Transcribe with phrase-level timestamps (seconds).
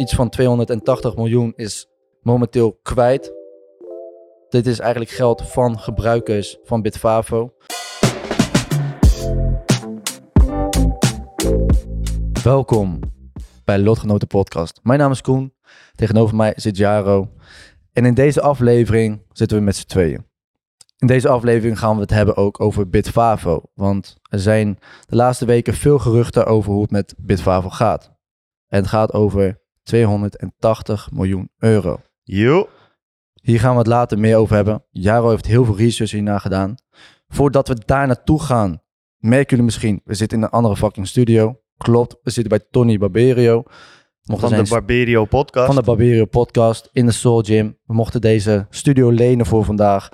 [0.00, 1.88] iets van 280 miljoen is
[2.22, 3.32] momenteel kwijt.
[4.48, 7.54] Dit is eigenlijk geld van gebruikers van Bitfavo.
[12.42, 12.98] Welkom
[13.64, 14.80] bij Lotgenoten Podcast.
[14.82, 15.54] Mijn naam is Koen.
[15.94, 17.30] Tegenover mij zit Jaro.
[17.92, 20.26] En in deze aflevering zitten we met z'n tweeën.
[20.98, 23.62] In deze aflevering gaan we het hebben ook over Bitfavo.
[23.74, 28.12] Want er zijn de laatste weken veel geruchten over hoe het met Bitfavo gaat.
[28.68, 29.60] En het gaat over
[29.90, 32.00] 280 miljoen euro.
[32.22, 32.68] Jo.
[33.42, 34.84] Hier gaan we het later meer over hebben.
[34.90, 36.74] Jaro heeft heel veel research hierna gedaan.
[37.28, 38.82] Voordat we daar naartoe gaan,
[39.18, 41.60] merken jullie misschien, we zitten in een andere fucking studio.
[41.76, 43.62] Klopt, we zitten bij Tony Barberio.
[44.22, 45.66] Mochten Van de Barberio podcast.
[45.66, 47.78] van de Barberio podcast in de Soul Gym.
[47.84, 50.08] We mochten deze studio lenen voor vandaag,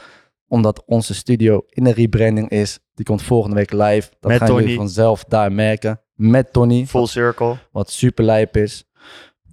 [0.49, 2.79] omdat onze studio in de rebranding is.
[2.95, 4.11] Die komt volgende week live.
[4.21, 6.01] Dat Met gaan jullie vanzelf daar merken.
[6.15, 7.57] Met Tony, Full circle.
[7.73, 8.85] wat super lijp is.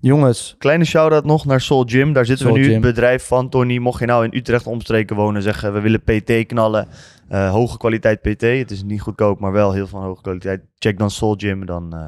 [0.07, 2.13] Jongens, Kleine shout-out nog naar Soul Gym.
[2.13, 2.65] Daar zitten Soul we nu.
[2.73, 2.83] Gym.
[2.83, 3.77] Het bedrijf van Tony.
[3.77, 6.87] Mocht je nou in Utrecht omstreken wonen, zeggen we willen PT knallen.
[7.29, 8.41] Eh, hoge kwaliteit PT.
[8.41, 10.61] Het is niet goedkoop, maar wel heel van hoge kwaliteit.
[10.77, 11.65] Check dan Soul Gym.
[11.65, 12.05] Dan eh,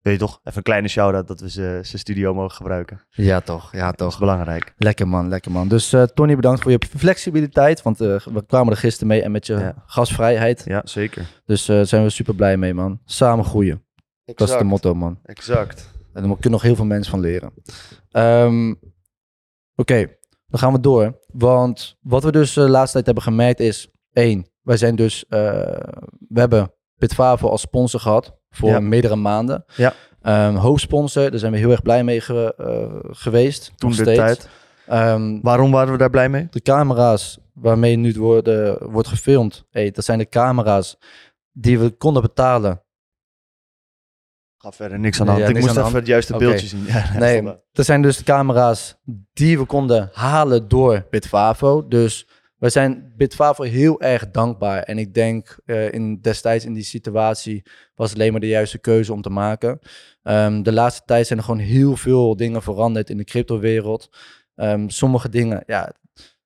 [0.00, 3.00] weet je toch, even een kleine shout-out dat we ze- zijn studio mogen gebruiken.
[3.10, 4.18] ja toch, ja Dat is toch.
[4.18, 4.72] belangrijk.
[4.76, 5.68] Lekker man, lekker man.
[5.68, 9.46] Dus eh, Tony, bedankt voor je flexibiliteit, want we kwamen er gisteren mee en met
[9.46, 9.74] je Ja.
[9.86, 10.62] gasvrijheid.
[10.66, 11.26] Ja, zeker.
[11.44, 13.00] Dus daar zijn we super blij mee man.
[13.04, 13.82] Samen groeien,
[14.24, 15.18] dat is de motto man.
[15.24, 15.96] Exact.
[16.18, 17.52] En daar kunnen nog heel veel mensen van leren.
[18.10, 18.74] Ehm,
[19.76, 20.06] Oké,
[20.46, 21.18] dan gaan we door.
[21.26, 23.90] Want wat we dus eh, de laatste tijd hebben gemerkt is...
[24.12, 25.26] één, wij zijn dus...
[25.26, 25.40] eh,
[26.28, 28.80] we hebben Bitfavo als sponsor gehad voor Ja.
[28.80, 29.64] meerdere maanden.
[29.76, 29.92] Ja.
[30.22, 33.72] Ehm, hoofdsponsor, daar zijn we heel erg blij mee ge- eh, geweest.
[33.76, 34.48] Toen de tijd.
[34.86, 36.46] Ehm, Waarom waren we daar blij mee?
[36.50, 39.64] de camera's waarmee nu worden, wordt gefilmd...
[39.70, 40.96] Hey, dat zijn de camera's
[41.52, 42.82] die we konden betalen
[44.58, 45.44] Ga verder, niks aan de hand.
[45.44, 46.84] Ja, Ik moest even het juiste beeldje zien.
[46.86, 47.42] Ja, Nee,
[47.72, 48.96] dat zijn dus de camera's
[49.32, 51.88] die we konden halen door Bitfavo.
[51.88, 54.82] Dus wij zijn Bitfavo heel erg dankbaar.
[54.82, 57.62] En ik denk eh, in, destijds in die situatie
[57.94, 59.78] was het alleen maar de juiste keuze om te maken.
[60.22, 64.08] Ehm, de laatste tijd zijn er gewoon heel veel dingen veranderd in de cryptowereld.
[64.54, 65.92] Ehm sommige dingen, ja,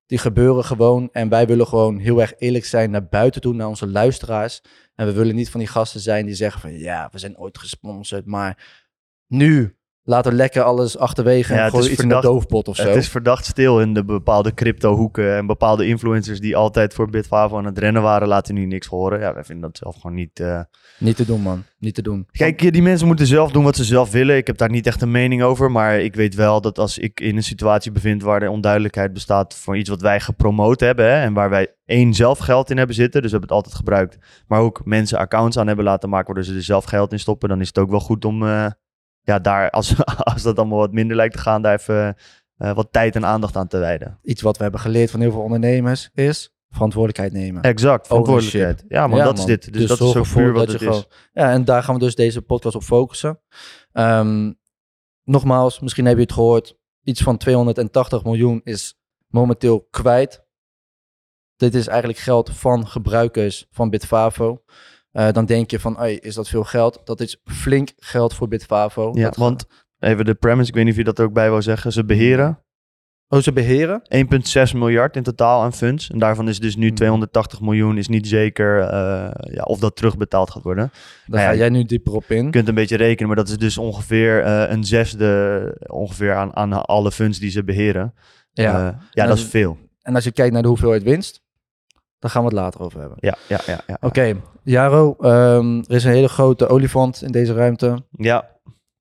[0.06, 1.08] die gebeuren gewoon.
[1.12, 4.62] En wij willen gewoon heel erg eerlijk zijn naar buiten toe, naar onze luisteraars.
[4.94, 7.58] En we willen niet van die gasten zijn die zeggen van ja, we zijn ooit
[7.58, 8.82] gesponsord, maar
[9.26, 12.82] nu laten we lekker alles achterwege Ja, en iets in de doofpot of zo.
[12.88, 15.36] Het is verdacht stil in de bepaalde crypto-hoeken.
[15.36, 19.20] En bepaalde influencers die altijd voor Bitfavo aan het rennen waren, laten nu niks horen.
[19.20, 20.40] Ja, wij vinden dat zelf gewoon niet.
[20.40, 20.60] eh,
[20.98, 21.64] Niet te doen, man.
[21.78, 22.26] Niet te doen.
[22.30, 24.36] Kijk, die mensen moeten zelf doen wat ze zelf willen.
[24.36, 25.70] Ik heb daar niet echt een mening over.
[25.70, 29.54] Maar ik weet wel dat als ik in een situatie bevind waar er onduidelijkheid bestaat
[29.54, 31.04] voor iets wat wij gepromoot hebben.
[31.04, 33.22] Hè, en waar wij één zelf geld in hebben zitten.
[33.22, 34.18] Dus we hebben het altijd gebruikt.
[34.46, 37.48] Maar ook mensen accounts aan hebben laten maken waardoor ze er zelf geld in stoppen.
[37.48, 38.66] Dan is het ook wel goed om eh,
[39.22, 42.16] ja, daar, als, als dat allemaal wat minder lijkt te gaan, daar even
[42.56, 44.18] eh, wat tijd en aandacht aan te wijden.
[44.22, 47.62] Iets wat we hebben geleerd van heel veel ondernemers is verantwoordelijkheid nemen.
[47.62, 48.84] Exact, verantwoordelijkheid.
[48.88, 49.72] Ja, Ja, dat is dit.
[49.72, 50.92] Dus, dat zorg is ervoor puur wat dat het je is.
[50.94, 53.40] gewoon- Ja, en daar gaan we dus deze podcast op focussen.
[53.92, 54.52] Ehm,
[55.24, 56.78] nogmaals, misschien heb je het gehoord.
[57.02, 60.44] Iets van 280 miljoen is momenteel kwijt.
[61.56, 64.62] Dit is eigenlijk geld van gebruikers van Bitfavo.
[65.12, 67.00] Eh, dan denk je van, hey, is dat veel geld?
[67.04, 69.10] Dat is flink geld voor Bitfavo.
[69.14, 69.64] Ja, Dat- want
[69.98, 71.92] even de premise, ik weet niet of je dat er ook bij wou zeggen.
[71.92, 72.58] Ze beheren
[73.28, 74.02] Oh, ze beheren?
[74.08, 76.10] 1,6 miljard in totaal aan funds.
[76.10, 76.94] En daarvan is dus nu Hmm.
[76.94, 80.84] 280 miljoen, is niet zeker eh, ja, of dat terugbetaald gaat worden.
[80.92, 82.44] Daar Nou ja, ga jij nu dieper op in.
[82.44, 86.56] Je kunt een beetje rekenen, maar dat is dus ongeveer eh, een zesde ongeveer aan,
[86.56, 88.14] aan alle funds die ze beheren.
[88.52, 88.98] Ja.
[89.10, 89.78] Ja, En dat is veel.
[90.02, 91.41] En als je kijkt naar de hoeveelheid winst,
[92.22, 93.18] dan gaan we het later over hebben.
[93.20, 93.80] Ja, ja, ja.
[93.86, 98.02] Ja, Oké, Jaro, ehm, er is een hele grote olifant in deze ruimte.
[98.10, 98.50] ja.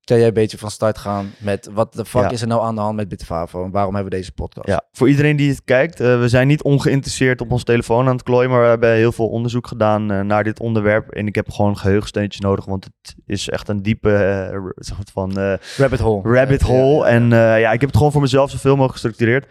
[0.03, 2.29] Kan jij een beetje van start gaan met wat de fuck Ja.
[2.29, 4.67] is er nou aan de hand met Bitfavo en waarom hebben we deze podcast?
[4.67, 8.13] Ja, voor iedereen die het kijkt, eh, we zijn niet ongeïnteresseerd op ons telefoon aan
[8.13, 11.09] het klooien, maar we hebben heel veel onderzoek gedaan eh, naar dit onderwerp.
[11.09, 15.33] En ik heb gewoon geheugensteuntjes nodig, want het is echt een diepe eh, soort van
[15.77, 16.33] Rabbit hole.
[16.35, 17.05] rabbit hole.
[17.05, 17.15] ja, ja.
[17.15, 19.47] En ja, ik heb het gewoon voor mezelf zoveel mogelijk gestructureerd.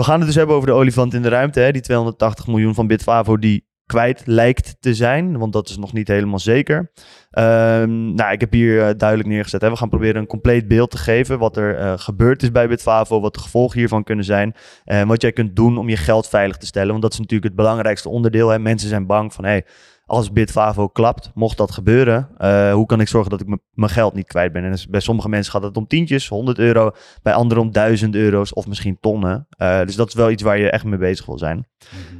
[0.00, 2.74] We gaan het dus hebben over de olifant in de ruimte, hè, die 280 miljoen
[2.74, 6.92] van Bitfavo die kwijt lijkt te zijn, want dat is nog niet helemaal zeker.
[7.30, 9.60] Ehm, nou, ik heb hier eh, duidelijk neergezet.
[9.60, 9.70] Hè.
[9.70, 13.20] We gaan proberen een compleet beeld te geven wat er eh, gebeurd is bij Bitfavo,
[13.20, 14.54] wat de gevolgen hiervan kunnen zijn
[14.84, 16.90] en wat jij kunt doen om je geld veilig te stellen.
[16.90, 18.48] Want dat is natuurlijk het belangrijkste onderdeel.
[18.48, 18.58] Hè.
[18.58, 19.64] Mensen zijn bang van, hey,
[20.10, 24.14] als Bitfavo klapt, mocht dat gebeuren, eh, hoe kan ik zorgen dat ik mijn geld
[24.14, 24.64] niet kwijt ben?
[24.64, 26.90] En dus bij sommige mensen gaat het om tientjes, 100 euro,
[27.22, 29.46] bij anderen om duizend euro's of misschien tonnen.
[29.50, 31.66] Eh, dus dat is wel iets waar je echt mee bezig wil zijn.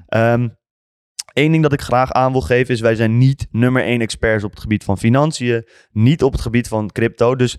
[0.07, 0.49] Ehm
[1.41, 4.45] Eén ding dat ik graag aan wil geven is, wij zijn niet nummer één experts
[4.45, 7.37] op het gebied van financiën, niet op het gebied van crypto.
[7.37, 7.59] Dus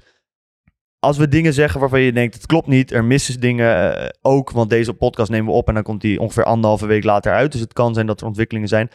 [1.00, 4.52] als we dingen zeggen waarvan je denkt, het klopt niet, er missen dingen eh, ook,
[4.52, 7.52] want deze podcast nemen we op en dan komt die ongeveer anderhalve week later uit.
[7.52, 8.90] Dus het kan zijn dat er ontwikkelingen zijn.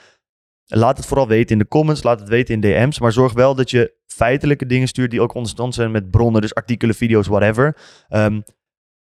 [0.66, 3.54] Laat het vooral weten in de comments, laat het weten in DM's, maar zorg wel
[3.54, 7.76] dat je feitelijke dingen stuurt die ook onderstand zijn met bronnen, dus artikelen, video's, whatever.
[8.08, 8.40] Ehm,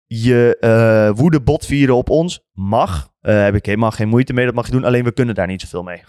[0.07, 3.09] je uh, woede botvieren op ons mag.
[3.21, 4.45] Uh, heb ik helemaal geen moeite mee.
[4.45, 4.83] Dat mag je doen.
[4.83, 6.01] Alleen we kunnen daar niet zoveel mee.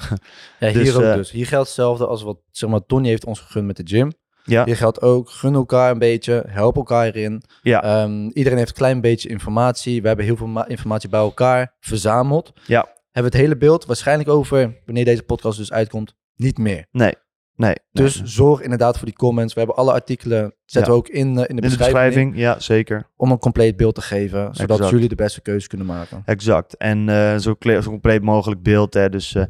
[0.59, 1.31] ja, hier dus, ook uh, dus.
[1.31, 4.13] Hier geldt hetzelfde als wat zeg maar, Tony heeft ons gegund met de gym.
[4.45, 4.65] Ja.
[4.65, 7.43] Hier geldt ook, gun elkaar een beetje, help elkaar erin.
[7.63, 8.03] Ja.
[8.03, 10.01] Um, iedereen heeft een klein beetje informatie.
[10.03, 12.53] We hebben heel veel informatie bij elkaar verzameld.
[12.67, 12.89] Ja.
[13.11, 16.87] Hebben het hele beeld waarschijnlijk over, wanneer deze podcast dus uitkomt, niet meer.
[16.91, 17.15] Nee.
[17.59, 19.55] Nee, dus zorg inderdaad voor die comments.
[19.55, 23.11] We hebben alle artikelen, zetten we ook in, uh, in, de, beschrijving, Ja, zeker.
[23.17, 26.23] Om een compleet beeld te geven, zodat jullie de beste keuze kunnen maken.
[26.25, 26.77] Exact.
[26.77, 28.95] En uh, zo, zo, compleet mogelijk beeld.
[28.95, 29.09] Hè.
[29.09, 29.43] Dus uh,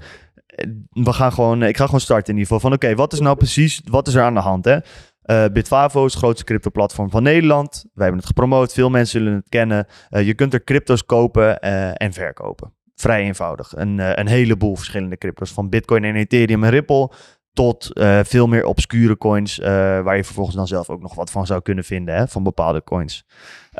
[0.90, 2.70] we gaan gewoon, ik ga gewoon starten in ieder geval.
[2.70, 4.64] Van oké, wat is nou precies, wat is er aan de hand?
[4.64, 4.78] Hè?
[5.50, 7.70] Bitfavo is het grootste crypto-platform van Nederland.
[7.82, 9.86] Wij hebben het gepromoot, veel mensen zullen het kennen.
[10.08, 11.60] je kunt er crypto's kopen
[11.94, 12.72] en verkopen.
[12.94, 13.72] Vrij eenvoudig.
[13.76, 15.52] Een, een heleboel verschillende crypto's.
[15.52, 17.10] Van Bitcoin en Ethereum en Ripple
[17.58, 19.66] tot uh, veel meer obscure coins, uh,
[20.00, 22.84] waar je vervolgens dan zelf ook nog wat van zou kunnen vinden, hè, van bepaalde
[22.84, 23.24] coins.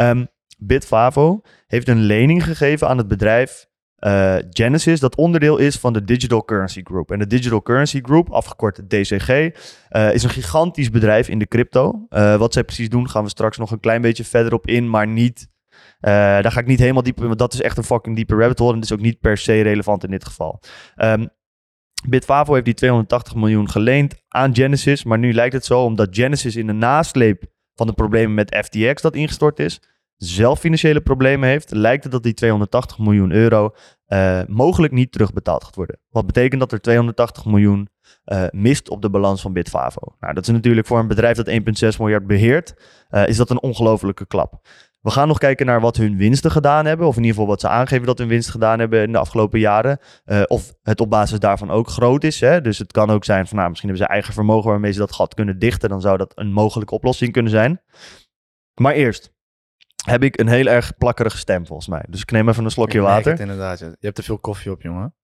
[0.00, 0.28] Um,
[0.58, 3.66] Bitfavo heeft een lening gegeven aan het bedrijf
[3.98, 7.10] uh, Genesis, dat onderdeel is van de Digital Currency Group.
[7.10, 9.28] En de Digital Currency Group, afgekort DCG,
[9.88, 12.06] is een gigantisch bedrijf in de crypto.
[12.08, 15.06] wat zij precies doen, gaan we straks nog een klein beetje verder op in, maar
[15.06, 15.48] niet...
[16.00, 18.58] daar ga ik niet helemaal diep in, want dat is echt een fucking diepe rabbit
[18.58, 20.60] hole en dat is ook niet per se relevant in dit geval.
[20.96, 21.28] Um,
[22.06, 25.05] Bitfavo heeft die 280 miljoen geleend aan Genesis.
[25.05, 29.03] Maar nu lijkt het zo, omdat Genesis in de nasleep van de problemen met FTX
[29.03, 29.81] dat ingestort is,
[30.17, 33.75] zelf financiële problemen heeft, lijkt het dat die 280 miljoen euro
[34.09, 36.00] uh, mogelijk niet terugbetaald gaat worden.
[36.09, 37.89] Wat betekent dat er 280 miljoen
[38.25, 40.17] uh, mist op de balans van Bitfavo.
[40.21, 41.50] Nou, dat is natuurlijk voor een bedrijf dat
[41.93, 42.75] 1,6 miljard beheert,
[43.11, 44.61] uh, is dat een ongelofelijke klap.
[45.08, 47.06] We gaan nog kijken naar wat hun winsten gedaan hebben.
[47.06, 49.58] Of in ieder geval wat ze aangeven dat hun winst gedaan hebben in de afgelopen
[49.60, 49.99] jaren.
[50.26, 52.40] Uh, of het op basis daarvan ook groot is.
[52.40, 52.60] Hè?
[52.60, 55.12] Dus het kan ook zijn van nou, misschien hebben ze eigen vermogen waarmee ze dat
[55.12, 55.88] gat kunnen dichten.
[55.88, 57.82] Dan zou dat een mogelijke oplossing kunnen zijn.
[58.75, 59.32] Maar eerst
[60.05, 62.04] heb ik een heel erg plakkerige stem volgens mij.
[62.08, 63.31] Dus ik neem even een slokje water.
[63.31, 63.78] Het inderdaad.
[63.78, 65.14] Je hebt te veel koffie op, jongen.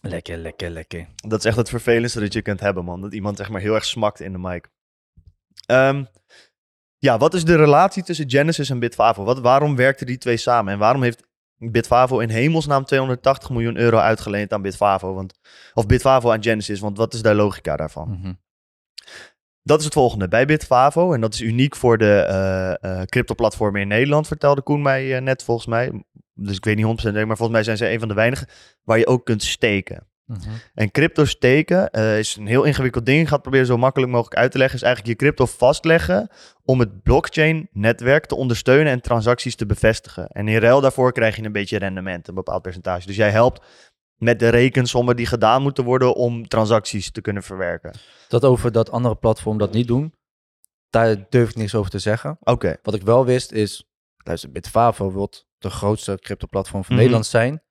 [0.00, 1.06] Lekker, lekker, lekker.
[1.16, 3.00] Dat is echt het vervelendste dat je kunt hebben, man.
[3.00, 4.68] Dat iemand zeg maar heel erg smakt in de mic.
[5.66, 6.08] Um,
[7.02, 9.24] ja, wat is de relatie tussen Genesis en Bitfavo?
[9.24, 10.72] Wat, waarom werkten die twee samen?
[10.72, 11.22] En waarom heeft
[11.56, 15.14] Bitfavo in hemelsnaam 280 miljoen euro uitgeleend aan Bitfavo?
[15.14, 15.38] Want,
[15.74, 18.08] of Bitfavo aan Genesis, want wat is de logica daarvan?
[18.08, 18.40] Mm
[19.62, 20.28] Dat is het volgende.
[20.28, 22.26] Bij Bitfavo, en dat is uniek voor de
[22.82, 26.04] uh, uh, crypto-platformen in Nederland, vertelde Koen mij uh, net volgens mij.
[26.34, 28.48] Dus ik weet niet 100% maar volgens mij zijn ze een van de weinigen
[28.82, 30.06] waar je ook kunt steken.
[30.32, 30.50] Mhm.
[30.74, 33.20] En crypto steken uh, is een heel ingewikkeld ding.
[33.20, 34.76] Ik ga het proberen zo makkelijk mogelijk uit te leggen.
[34.76, 36.28] Is eigenlijk je crypto vastleggen
[36.64, 40.26] om het blockchain-netwerk te ondersteunen en transacties te bevestigen.
[40.26, 43.06] En in ruil daarvoor krijg je een beetje rendement, een bepaald percentage.
[43.06, 43.62] Dus jij helpt
[44.16, 47.94] met de rekensommen die gedaan moeten worden om transacties te kunnen verwerken.
[48.28, 50.14] Dat over dat andere platform dat niet doen,
[50.90, 52.36] daar durf ik niks over te zeggen.
[52.40, 52.76] Oké.
[52.82, 53.84] Wat ik wel wist is,
[54.16, 57.02] luister, Bitfavo wil de grootste crypto-platform van mhm.
[57.02, 57.62] Nederland zijn.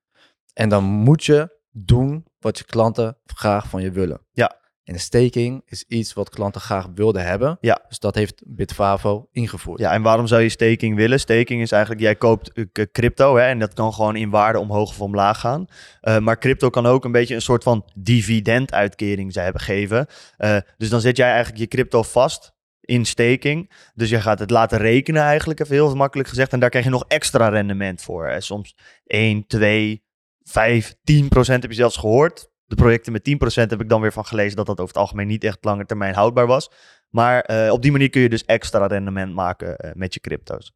[0.54, 4.22] En dan moet je doen wat je klanten graag van je willen.
[4.32, 4.60] Ja.
[4.84, 7.58] En staking is iets wat klanten graag wilden hebben.
[7.62, 7.82] Ja.
[7.88, 9.80] Dus dat heeft Bitfavo ingevoerd.
[9.80, 11.20] Ja, en waarom zou je staking willen?
[11.20, 14.90] Staking is eigenlijk, jij koopt eh, crypto hè, en dat kan gewoon in waarde omhoog
[14.90, 15.66] of omlaag gaan.
[16.02, 20.08] Uh, maar crypto kan ook een beetje een soort van dividenduitkering ze hebben geven.
[20.38, 23.72] Uh, dus dan zet jij eigenlijk je crypto vast in staking.
[23.94, 26.54] Dus je gaat het laten rekenen eigenlijk, even heel makkelijk gezegd.
[26.54, 28.28] En daar krijg je nog extra rendement voor.
[28.28, 28.42] Hè.
[28.42, 30.04] Soms 1, 2,
[30.44, 32.50] 5, 10 procent heb je zelfs gehoord.
[32.66, 35.02] De projecten met 10 procent heb ik dan weer van gelezen dat dat over het
[35.02, 36.72] algemeen niet echt lange termijn houdbaar was.
[37.10, 40.74] Maar uh, op die manier kun je dus extra rendement maken uh, met je crypto's.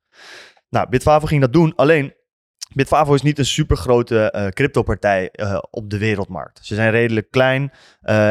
[0.69, 1.75] Nou, Bitfavo ging dat doen.
[1.75, 2.13] Alleen,
[2.73, 5.33] Bitfavo is niet een super grote uh, cryptopartij
[5.69, 6.59] op de wereldmarkt.
[6.65, 7.71] Ze zijn redelijk klein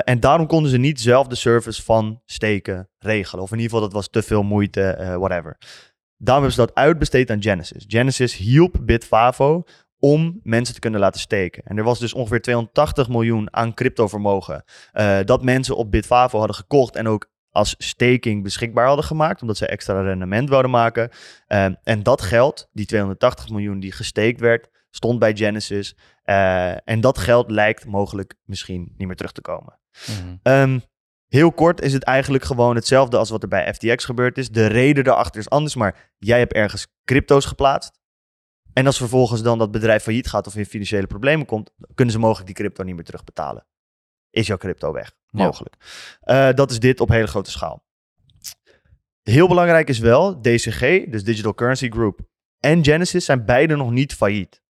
[0.04, 3.44] en daarom konden ze niet zelf de service van steken regelen.
[3.44, 5.58] Of in ieder geval, dat was te veel moeite, whatever.
[6.16, 7.84] Daarom hebben ze dat uitbesteed aan Genesis.
[7.88, 9.64] Genesis hielp Bitfavo
[9.98, 11.62] om mensen te kunnen laten steken.
[11.64, 16.56] En er was dus ongeveer 280 miljoen aan cryptovermogen uh, dat mensen op Bitfavo hadden
[16.56, 21.10] gekocht en ook als staking beschikbaar hadden gemaakt, omdat ze extra rendement wilden maken.
[21.48, 25.96] Uh, en dat geld, die 280 miljoen die gesteekt werd, stond bij Genesis.
[26.24, 29.78] Uh, en dat geld lijkt mogelijk misschien niet meer terug te komen.
[30.08, 30.82] Mm um,
[31.28, 34.50] heel kort is het eigenlijk gewoon hetzelfde als wat er bij FTX gebeurd is.
[34.50, 38.00] De reden daarachter is anders, maar jij hebt ergens crypto's geplaatst.
[38.74, 42.20] En als vervolgens dan dat bedrijf failliet gaat of in financiële problemen komt, kunnen ze
[42.20, 43.66] mogelijk die crypto niet meer terugbetalen.
[44.30, 45.12] Is jouw crypto weg?
[45.30, 45.74] Mogelijk.
[46.24, 47.84] Uh, dat is dit op hele grote schaal.
[49.22, 52.20] Heel belangrijk is wel, DCG, dus Digital Currency Group,
[52.58, 54.62] en Genesis zijn beide nog niet failliet.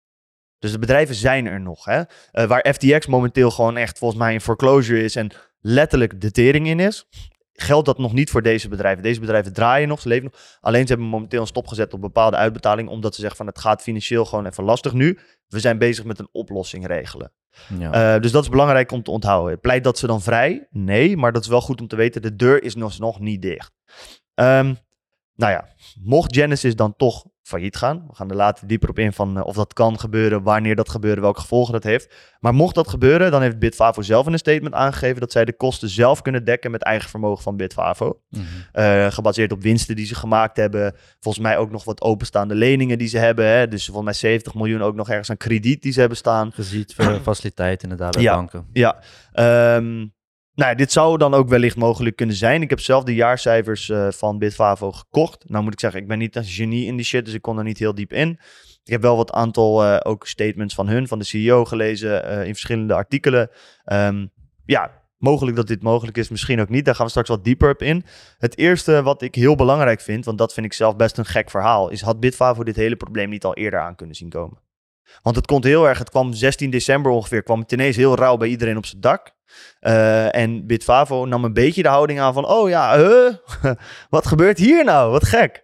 [0.60, 1.86] Dus de bedrijven zijn er nog.
[1.86, 2.00] Hè?
[2.00, 6.68] Uh, waar FTX momenteel gewoon echt volgens mij een foreclosure is en letterlijk de tering
[6.68, 7.08] in is,
[7.54, 9.04] geldt dat nog niet voor deze bedrijven.
[9.04, 10.58] Deze bedrijven draaien nog, ze leven nog.
[10.62, 13.60] Alleen ze hebben momenteel een stop gezet op bepaalde uitbetalingen, omdat ze zeggen van het
[13.60, 15.20] gaat financieel gewoon even lastig nu.
[15.48, 17.32] We zijn bezig met een oplossing regelen.
[17.80, 18.16] Ja.
[18.16, 19.60] Uh, dus dat is belangrijk om te onthouden.
[19.60, 20.68] Pleit dat ze dan vrij?
[20.70, 22.22] Nee, maar dat is wel goed om te weten.
[22.22, 23.72] De deur is nog, nog niet dicht.
[24.36, 24.78] Um,
[25.36, 25.68] nou ja,
[26.04, 28.06] mocht Genesis dan toch failliet gaan.
[28.08, 30.90] We gaan er later dieper op in van uh, of dat kan gebeuren, wanneer dat
[30.90, 32.16] gebeurt, welke gevolgen dat heeft.
[32.40, 35.54] Maar mocht dat gebeuren, dan heeft Bitfavo zelf in een statement aangegeven dat zij de
[35.54, 38.20] kosten zelf kunnen dekken met eigen vermogen van Bitfavo.
[38.30, 39.12] Mm -hmm.
[39.12, 40.96] gebaseerd op winsten die ze gemaakt hebben.
[41.20, 43.48] Volgens mij ook nog wat openstaande leningen die ze hebben.
[43.48, 43.68] Hè?
[43.68, 46.52] Dus volgens mij 70 miljoen ook nog ergens aan krediet die ze hebben staan.
[46.52, 48.68] Geziet voor faciliteit inderdaad bij ja, banken.
[48.74, 49.00] Ja,
[49.76, 50.14] um,
[50.56, 52.62] nou, dit zou dan ook wellicht mogelijk kunnen zijn.
[52.62, 55.50] Ik heb zelf de jaarcijfers uh, van Bitfavo gekocht.
[55.50, 57.58] Nou moet ik zeggen, ik ben niet een genie in die shit, dus ik kon
[57.58, 58.40] er niet heel diep in.
[58.84, 62.46] Ik heb wel wat aantal uh, ook statements van hun, van de CEO gelezen uh,
[62.46, 63.50] in verschillende artikelen.
[63.86, 64.32] Um,
[64.66, 66.86] ja, mogelijk dat dit mogelijk is, misschien ook niet.
[66.86, 68.06] Daar gaan we straks wat dieper op in.
[68.38, 71.50] Het eerste wat ik heel belangrijk vind, want dat vind ik zelf best een gek
[71.50, 74.63] verhaal, is had Bitfavo dit hele probleem niet al eerder aan kunnen zien komen?
[75.22, 78.38] Want het komt heel erg, het kwam 16 december ongeveer, kwam het ineens heel rauw
[78.38, 79.32] bij iedereen op zijn dak.
[79.82, 83.34] Uh, en Bitfavo nam een beetje de houding aan van, oh ja, uh,
[84.10, 85.12] wat gebeurt hier nou?
[85.12, 85.64] Wat gek.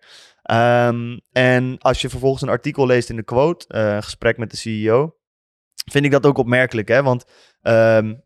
[0.52, 4.58] Um, en als je vervolgens een artikel leest in de quote, uh, gesprek met de
[4.58, 5.16] CEO,
[5.92, 6.88] vind ik dat ook opmerkelijk.
[6.88, 7.04] Hè?
[7.04, 7.26] Want
[7.62, 8.24] um,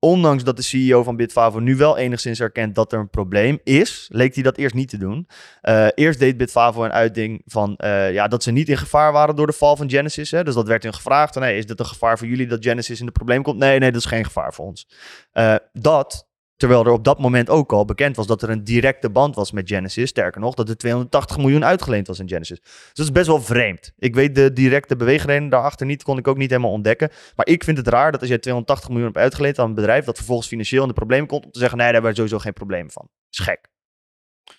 [0.00, 4.08] ondanks dat de CEO van Bitfavo nu wel enigszins erkent dat er een probleem is,
[4.12, 5.28] leek hij dat eerst niet te doen.
[5.62, 9.36] Uh, eerst deed Bitfavo een uitding van uh, ja, dat ze niet in gevaar waren
[9.36, 10.30] door de val van Genesis.
[10.30, 10.44] Hè?
[10.44, 11.34] Dus dat werd hun gevraagd.
[11.34, 13.58] Nee, is dit een gevaar voor jullie dat Genesis in de probleem komt?
[13.58, 14.88] Nee, nee, dat is geen gevaar voor ons.
[15.32, 16.27] Uh, dat
[16.58, 19.52] Terwijl er op dat moment ook al bekend was dat er een directe band was
[19.52, 20.08] met Genesis.
[20.08, 22.60] Sterker nog, dat er 280 miljoen uitgeleend was in Genesis.
[22.60, 23.92] Dus dat is best wel vreemd.
[23.96, 27.10] Ik weet de directe beweegreden daarachter niet, kon ik ook niet helemaal ontdekken.
[27.36, 30.04] Maar ik vind het raar dat als jij 280 miljoen hebt uitgeleend aan een bedrijf
[30.04, 32.38] dat vervolgens financieel in de problemen komt, om te zeggen, nee, daar hebben we sowieso
[32.38, 33.02] geen probleem van.
[33.02, 33.68] Dat is gek.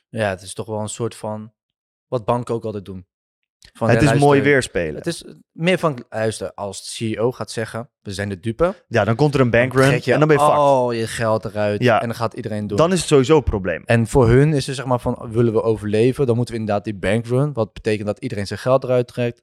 [0.09, 1.53] Ja, het is toch wel een soort van,
[2.07, 3.07] wat banken ook altijd doen.
[3.73, 4.95] Van, het is mooi weerspelen.
[4.95, 8.75] Het is meer van, luister, als de CEO gaat zeggen, we zijn de dupe.
[8.87, 11.83] Ja, dan komt er een bankrun je en dan ben je al je geld eruit
[11.83, 12.01] ja.
[12.01, 12.77] en dan gaat iedereen doen.
[12.77, 13.83] Dan is het sowieso een probleem.
[13.85, 16.83] En voor hun is het zeg maar van, willen we overleven, dan moeten we inderdaad
[16.83, 19.41] die bankrun, wat betekent dat iedereen zijn geld eruit trekt.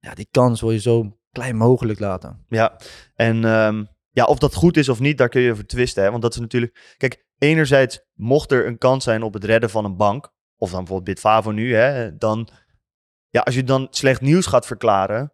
[0.00, 2.44] Ja, die kans wil je zo klein mogelijk laten.
[2.48, 2.76] Ja,
[3.14, 6.02] en um, ja, of dat goed is of niet, daar kun je over twisten.
[6.02, 6.10] Hè?
[6.10, 9.84] Want dat is natuurlijk, kijk, enerzijds mocht er een kans zijn op het redden van
[9.84, 12.48] een bank, of dan bijvoorbeeld Bitfavo nu, hè, dan
[13.30, 15.32] ja, als je dan slecht nieuws gaat verklaren,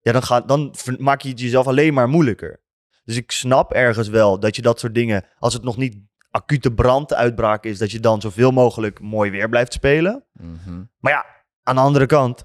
[0.00, 2.62] ja, dan, gaat, dan maak je het jezelf alleen maar moeilijker.
[3.04, 5.96] Dus ik snap ergens wel dat je dat soort dingen, als het nog niet
[6.30, 10.24] acute branduitbraak is, dat je dan zoveel mogelijk mooi weer blijft spelen.
[10.32, 10.84] Mhm.
[10.98, 11.26] Maar ja,
[11.62, 12.44] aan de andere kant,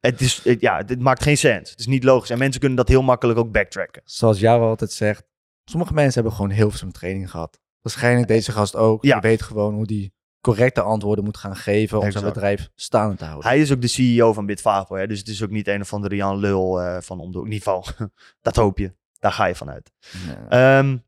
[0.00, 1.70] het, is, het, ja, het maakt geen sens.
[1.70, 2.30] Het is niet logisch.
[2.30, 4.02] En mensen kunnen dat heel makkelijk ook backtracken.
[4.04, 5.24] Zoals jou altijd zegt,
[5.64, 7.60] sommige mensen hebben gewoon heel veel training gehad.
[7.80, 9.04] Waarschijnlijk deze gast ook.
[9.04, 9.14] Ja.
[9.14, 13.24] Je weet gewoon hoe die correcte antwoorden moet gaan geven om zijn bedrijf staande te
[13.24, 13.48] houden.
[13.48, 15.06] Hij is ook de CEO van Bitfavo, hè?
[15.06, 17.84] dus het is ook niet een of andere Jan Lul uh, van om niveau.
[18.42, 18.94] dat hoop je.
[19.18, 19.92] Daar ga je vanuit.
[20.50, 20.78] Ja.
[20.78, 21.04] Um,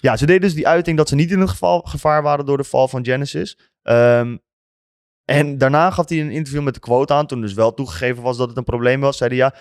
[0.00, 2.56] ja, ze deden dus die uiting dat ze niet in het geval, gevaar waren door
[2.56, 3.58] de val van Genesis.
[3.82, 4.42] Um,
[5.24, 8.36] en daarna gaf hij een interview met de quote aan, toen dus wel toegegeven was
[8.36, 9.16] dat het een probleem was.
[9.16, 9.54] Zei hij ja,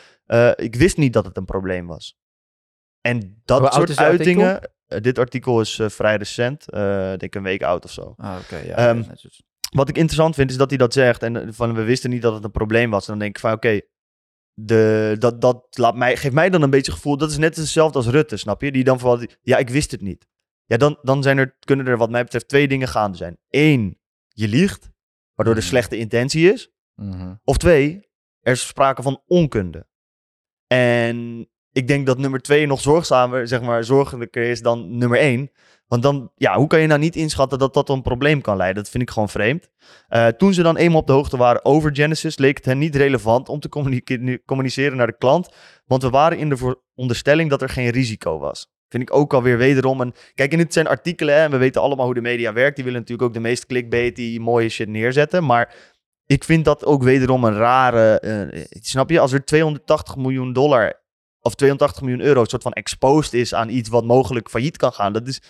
[0.58, 2.18] uh, ik wist niet dat het een probleem was.
[3.02, 4.72] En dat soort uitingen,
[5.02, 8.14] dit artikel is uh, vrij recent, denk ik een week oud of zo.
[8.18, 8.56] Ah, oké.
[8.56, 9.06] Okay, ja, um,
[9.70, 12.34] wat ik interessant vind is dat hij dat zegt en van we wisten niet dat
[12.34, 13.06] het een probleem was.
[13.06, 13.88] En dan denk ik van oké, okay,
[14.54, 17.98] de, dat, dat laat mij, geeft mij dan een beetje gevoel, dat is net hetzelfde
[17.98, 18.72] als Rutte, snap je?
[18.72, 20.28] Die dan vooral, ja, ik wist het niet.
[20.66, 23.38] Ja, dan, dan zijn er, kunnen er wat mij betreft twee dingen gaande zijn.
[23.50, 24.92] Eén, je liegt,
[25.34, 25.70] waardoor er mhm.
[25.70, 26.72] slechte intentie is.
[26.96, 27.40] Mm -hmm.
[27.44, 28.10] Of twee,
[28.40, 29.88] er is sprake van onkunde.
[30.68, 35.51] En ik denk dat nummer twee nog zorgzamer, zeg maar, zorgelijker is dan nummer één.
[35.88, 38.84] Want dan, ja, hoe kan je nou niet inschatten dat dat een probleem kan leiden?
[38.84, 39.70] Dat vind ik gewoon vreemd.
[40.10, 42.96] Uh, toen ze dan eenmaal op de hoogte waren over Genesis, leek het hen niet
[42.96, 43.70] relevant om te
[44.46, 45.50] communiceren naar de klant.
[45.86, 48.72] Want we waren in de onderstelling dat er geen risico was.
[48.89, 50.13] Vind ik ook alweer wederom een.
[50.34, 52.75] Kijk, en dit zijn artikelen en we weten allemaal hoe de media werkt.
[52.75, 55.46] Die willen natuurlijk ook de meest clickbait, die mooie shit neerzetten.
[55.46, 55.75] Maar
[56.25, 58.22] ik vind dat ook wederom een rare.
[58.53, 61.03] Uh, snap je, als er 280 miljoen dollar
[61.44, 64.94] of 280 miljoen euro een soort van exposed is aan iets wat mogelijk failliet kan
[64.94, 65.14] gaan.
[65.14, 65.42] Dat is,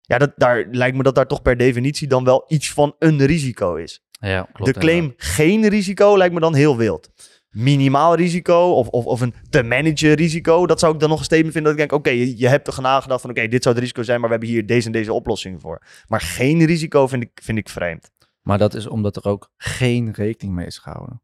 [0.00, 3.26] ja, dat, daar lijkt me dat daar toch per definitie dan wel iets van een
[3.26, 4.02] risico is.
[4.20, 7.10] Ja, klopt, de claim geen risico lijkt me dan heel wild.
[7.50, 10.66] minimaal risico of, of, of een te managen risico.
[10.66, 12.66] Dat zou ik dan nog een statement vinden dat ik denk, oké, je, je hebt
[12.66, 14.92] er nagedacht van, oké, dit zou het risico zijn, maar we hebben hier deze en
[14.92, 15.82] deze oplossing voor.
[16.06, 18.10] Maar geen risico vind ik, vind ik vreemd.
[18.42, 21.22] Maar dat is omdat er ook geen rekening mee is gehouden.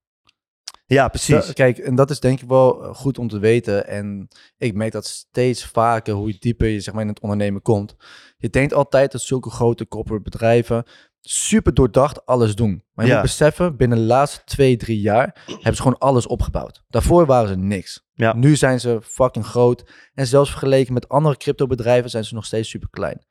[0.87, 1.47] Ja, precies.
[1.47, 3.87] Da- kijk, en dat is denk ik wel eh, goed om te weten.
[3.87, 7.97] En ik merk dat steeds vaker hoe dieper je zeg maar, in het ondernemen komt.
[8.39, 10.85] Je denkt altijd dat zulke grote corporate bedrijven
[11.21, 12.85] super doordacht alles doen.
[12.93, 13.17] Maar je Ja.
[13.19, 16.85] moet beseffen, binnen de laatste twee, drie jaar hebben ze gewoon alles opgebouwd.
[16.89, 18.07] Daarvoor waren ze niks.
[18.13, 18.35] Ja.
[18.35, 19.91] Nu zijn ze fucking groot.
[20.15, 23.27] En zelfs vergeleken met andere cryptobedrijven zijn ze nog steeds super klein.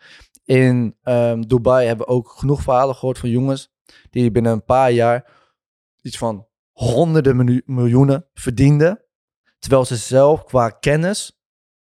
[0.46, 3.74] In ehm, Dubai hebben we ook genoeg verhalen gehoord van jongens
[4.10, 5.32] die binnen een paar jaar
[6.02, 9.04] iets van honderden miljoenen verdienden.
[9.60, 11.40] Terwijl ze zelf qua kennis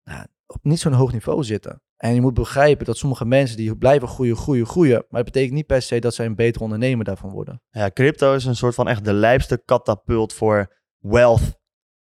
[0.04, 1.82] nou, op niet zo'n hoog niveau zitten.
[1.96, 5.06] En je moet begrijpen dat sommige mensen die blijven groeien, groeien, groeien.
[5.10, 7.62] Maar het betekent niet per se dat zij een betere ondernemer daarvan worden.
[7.70, 11.60] Ja, crypto is een soort van echt de lijpste katapult voor wealth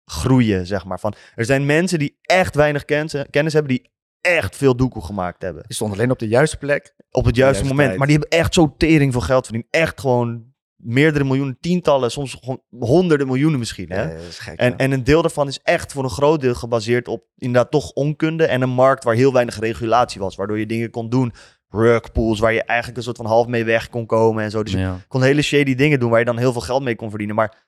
[0.05, 1.01] groeien, zeg maar.
[1.01, 5.43] Van, er zijn mensen die echt weinig kennis, kennis hebben, die echt veel doekoe gemaakt
[5.43, 5.65] hebben.
[5.67, 6.95] Je stond alleen op de juiste plek.
[7.11, 7.87] Op het juiste juiste moment.
[7.87, 7.99] tijd.
[7.99, 9.67] Maar die hebben echt zo tering veel geld verdiend.
[9.71, 10.50] Echt gewoon
[10.83, 13.91] meerdere miljoenen, tientallen, soms gewoon honderden miljoenen misschien.
[13.91, 14.03] Hè?
[14.03, 14.59] Ja, dat is gek.
[14.59, 14.77] En, ja.
[14.77, 18.47] en een deel daarvan is echt voor een groot deel gebaseerd op inderdaad toch onkunde
[18.47, 20.37] en een markt waar heel weinig regulatie was.
[20.37, 21.33] Waardoor je dingen kon doen,
[21.69, 24.63] rugpools, waar je eigenlijk een soort van half mee weg kon komen en zo.
[24.63, 27.09] Dus je kon hele shady dingen doen waar je dan heel veel geld mee kon
[27.09, 27.37] verdienen.
[27.37, 27.67] Maar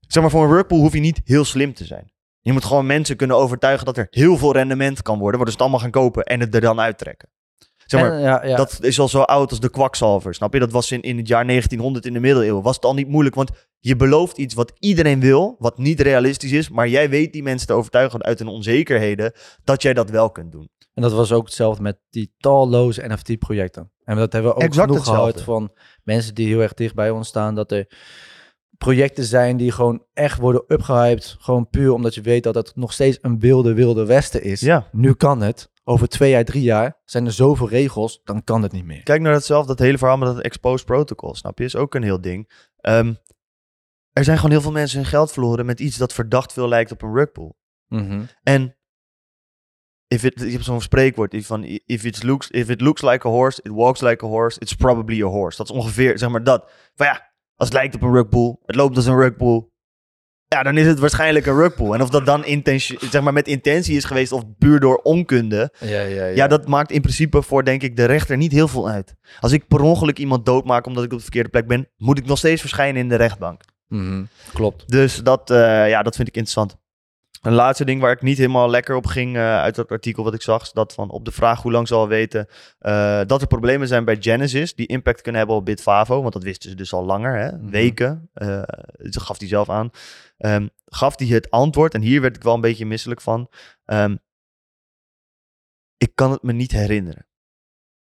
[0.00, 2.12] zeg maar, voor een rugpool hoef je niet heel slim te zijn.
[2.40, 5.52] Je moet gewoon mensen kunnen overtuigen dat er heel veel rendement kan worden, waardoor ze
[5.52, 7.28] het allemaal gaan kopen en het er dan uittrekken.
[7.86, 8.56] Zeg maar, En, ja, ja.
[8.56, 10.58] dat is al zo oud als de kwakzalver, snap je?
[10.58, 12.62] Dat was in, in het jaar 1900 in de middeleeuwen.
[12.62, 16.52] Was het al niet moeilijk, want je belooft iets wat iedereen wil, wat niet realistisch
[16.52, 19.32] is, maar jij weet die mensen te overtuigen uit hun onzekerheden
[19.64, 20.68] dat jij dat wel kunt doen.
[20.94, 23.92] En dat was ook hetzelfde met die talloze NFT-projecten.
[24.04, 25.52] En dat hebben we ook Exact genoeg gehoord hetzelfde.
[25.52, 25.72] van
[26.02, 27.54] mensen die heel erg dicht bij ons staan.
[27.54, 27.86] Dat er
[28.78, 31.36] projecten zijn die gewoon echt worden upgehyped.
[31.38, 34.60] Gewoon puur omdat je weet dat het nog steeds een wilde, wilde westen is.
[34.60, 34.88] Ja.
[34.92, 35.70] Nu kan het.
[35.86, 39.02] Over twee jaar, drie jaar zijn er zoveel regels, dan kan het niet meer.
[39.02, 41.64] Kijk naar datzelfde, dat hele verhaal met dat exposed protocol, snap je?
[41.64, 42.50] Is ook een heel ding.
[42.76, 43.14] Ehm,
[44.12, 46.92] er zijn gewoon heel veel mensen hun geld verloren met iets dat verdacht veel lijkt
[46.92, 47.56] op een rugpool.
[47.88, 48.22] Mhm.
[48.42, 48.76] En
[50.06, 53.30] if it, je hebt zo'n spreekwoord van if it, looks, if it looks like a
[53.30, 55.56] horse, it walks like a horse, it's probably a horse.
[55.56, 56.70] Dat is ongeveer, zeg maar dat.
[56.94, 59.72] Van ja, als het lijkt op een rugpool, het loopt als een rugpool.
[60.48, 61.94] Ja, dan is het waarschijnlijk een rugpool.
[61.94, 65.72] En of dat dan intentie, zeg maar met intentie is geweest of puur door onkunde.
[65.80, 66.26] Ja, ja, ja.
[66.26, 69.14] Ja, dat maakt in principe voor, denk ik, de rechter niet heel veel uit.
[69.40, 72.26] Als ik per ongeluk iemand doodmaak omdat ik op de verkeerde plek ben, moet ik
[72.26, 73.60] nog steeds verschijnen in de rechtbank.
[73.88, 74.22] Mhm.
[74.52, 74.90] Klopt.
[74.90, 76.76] Dus dat, eh, ja, dat vind ik interessant.
[77.44, 80.34] Een laatste ding waar ik niet helemaal lekker op ging eh, uit dat artikel wat
[80.34, 83.40] ik zag, is dat van op de vraag hoe lang ze al weten eh, dat
[83.40, 86.76] er problemen zijn bij Genesis die impact kunnen hebben op Bitfavo, want dat wisten ze
[86.76, 87.56] dus al langer, hè?
[87.56, 87.70] Mhm.
[87.70, 88.30] weken.
[88.32, 88.62] eh,
[88.96, 89.90] dat gaf hij zelf aan.
[90.38, 93.50] Ehm, gaf hij het antwoord, en hier werd ik wel een beetje misselijk van.
[93.84, 94.16] ehm,
[95.96, 97.26] ik kan het me niet herinneren.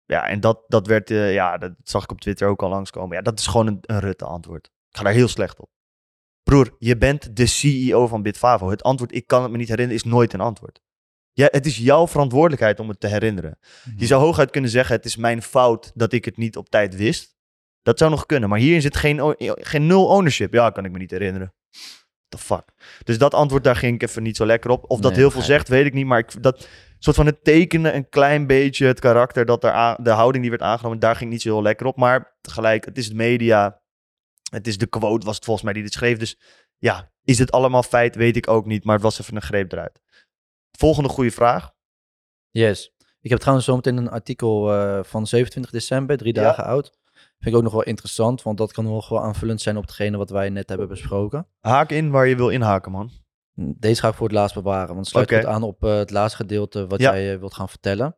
[0.06, 3.16] Ja, en dat, dat werd, ja, dat zag ik op Twitter ook al langskomen.
[3.16, 4.66] Ja, dat is gewoon een, een Rutte antwoord.
[4.90, 5.73] Ik ga daar heel slecht op.
[6.44, 8.70] Broer, je bent de CEO van Bitfavo.
[8.70, 10.82] Het antwoord, ik kan het me niet herinneren, is nooit een antwoord.
[11.34, 13.60] Ja, het is jouw verantwoordelijkheid om het te herinneren.
[13.98, 16.96] Je zou hooguit kunnen zeggen, het is mijn fout dat ik het niet op tijd
[16.96, 17.36] wist.
[17.82, 20.54] Dat zou nog kunnen, maar hierin zit geen, geen nul ownership.
[20.54, 21.54] Ja, kan ik me niet herinneren.
[22.30, 22.64] The fuck.
[23.04, 24.84] Dus dat antwoord, daar ging ik even niet zo lekker op.
[24.88, 26.06] Of dat Nee, heel veel zegt, weet ik niet.
[26.06, 26.68] Maar ik, dat
[27.00, 30.52] soort van het tekenen een klein beetje het karakter, dat er aan, de houding die
[30.52, 31.98] werd aangenomen, daar ging ik niet zo heel lekker op.
[31.98, 33.82] Maar tegelijk, het is de media.
[34.54, 36.18] Het is de quote, was het volgens mij die dit schreef.
[36.18, 36.40] Dus
[36.78, 38.84] ja, is het allemaal feit, weet ik ook niet.
[38.84, 40.02] Maar het was even een greep eruit.
[40.72, 41.72] Volgende goede vraag.
[42.50, 42.92] Yes.
[43.22, 46.42] Ik heb trouwens zometeen een artikel eh, van 27 december, drie Ja.
[46.42, 46.98] dagen oud.
[47.14, 50.18] Vind ik ook nog wel interessant, want dat kan nog wel aanvullend zijn op hetgene
[50.18, 51.48] wat wij net hebben besproken.
[51.60, 53.12] Haak in waar je wil inhaken, man.
[53.56, 56.12] Deze ga ik voor het laatst bewaren, want het sluit goed aan op eh, het
[56.12, 57.12] laatste gedeelte wat Ja.
[57.14, 58.18] jij eh, wilt gaan vertellen.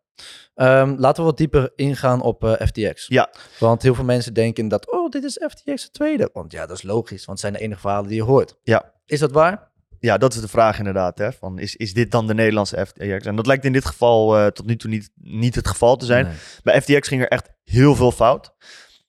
[0.56, 3.08] Ehm, laten we wat dieper ingaan op eh, FTX.
[3.08, 3.30] Ja.
[3.60, 6.30] Want heel veel mensen denken dat, oh, dit is FTX het tweede.
[6.34, 8.58] Want ja, dat is logisch, want het zijn de enige verhalen die je hoort.
[8.64, 8.94] Ja.
[9.06, 9.74] Is dat waar?
[10.00, 11.18] Ja, dat is de vraag inderdaad.
[11.18, 11.32] Hè?
[11.32, 13.26] Van, is, is dit dan de Nederlandse FTX?
[13.26, 16.06] En dat lijkt in dit geval eh, tot nu toe niet, niet het geval te
[16.06, 16.26] zijn.
[16.26, 16.36] Nee.
[16.64, 18.54] Bij FTX ging er echt heel veel fout.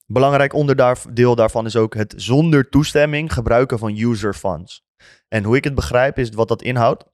[0.06, 4.84] Belangrijk onderdeel daarvan is ook het zonder toestemming gebruiken van user funds.
[5.28, 7.04] En hoe ik het begrijp is wat dat inhoudt.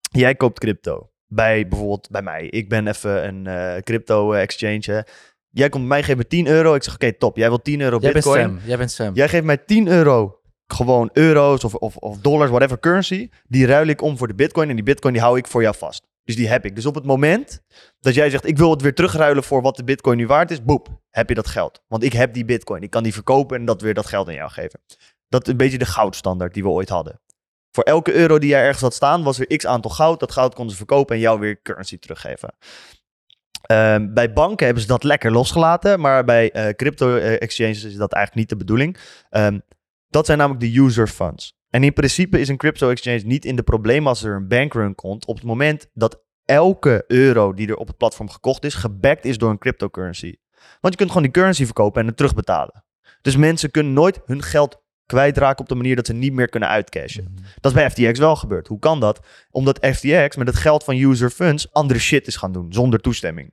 [0.00, 1.10] Jij koopt crypto.
[1.32, 2.46] Bij bijvoorbeeld bij mij.
[2.46, 4.82] Ik ben even een eh, crypto exchange.
[4.82, 5.00] Hè.
[5.50, 6.74] Jij komt mij, me 10 euro.
[6.74, 7.36] Ik zeg, oké, top.
[7.36, 8.44] Jij wil 10 euro Jij bent bitcoin.
[8.44, 8.58] Sam.
[8.64, 9.14] Jij bent Sam.
[9.14, 13.28] Jij geeft mij 10 euro, gewoon euro's of, of, of dollars, whatever currency.
[13.48, 15.76] Die ruil ik om voor de bitcoin en die bitcoin die hou ik voor jou
[15.76, 16.08] vast.
[16.24, 16.74] Dus die heb ik.
[16.74, 17.62] Dus op het moment
[18.00, 20.62] dat jij zegt, ik wil het weer terugruilen voor wat de bitcoin nu waard is,
[20.62, 21.82] boep, heb je dat geld.
[21.88, 22.82] Want ik heb die bitcoin.
[22.82, 24.80] Ik kan die verkopen en dat weer dat geld aan jou geven.
[25.28, 27.20] Dat is een beetje de goudstandaard die we ooit hadden.
[27.70, 30.20] Voor elke euro die jij ergens had staan, was er x aantal goud.
[30.20, 32.54] Dat goud konden ze verkopen en jou weer currency teruggeven.
[33.62, 37.96] Ehm, bij banken hebben ze dat lekker losgelaten, maar bij eh, crypto eh, exchanges is
[37.96, 38.96] dat eigenlijk niet de bedoeling.
[39.30, 39.58] Ehm,
[40.08, 41.58] dat zijn namelijk de user funds.
[41.70, 44.94] En in principe is een crypto exchange niet in de problemen als er een bankrun
[44.94, 45.26] komt.
[45.26, 49.38] Op het moment dat elke euro die er op het platform gekocht is, gebacked is
[49.38, 50.34] door een cryptocurrency.
[50.80, 52.84] Want je kunt gewoon die currency verkopen en het terugbetalen.
[53.22, 54.79] Dus mensen kunnen nooit hun geld
[55.10, 57.24] kwijtraken op de manier dat ze niet meer kunnen uitcashen.
[57.24, 57.42] Mhm.
[57.60, 58.66] Dat is bij FTX wel gebeurd.
[58.66, 59.20] Hoe kan dat?
[59.50, 63.52] Omdat FTX met het geld van user funds andere shit is gaan doen zonder toestemming.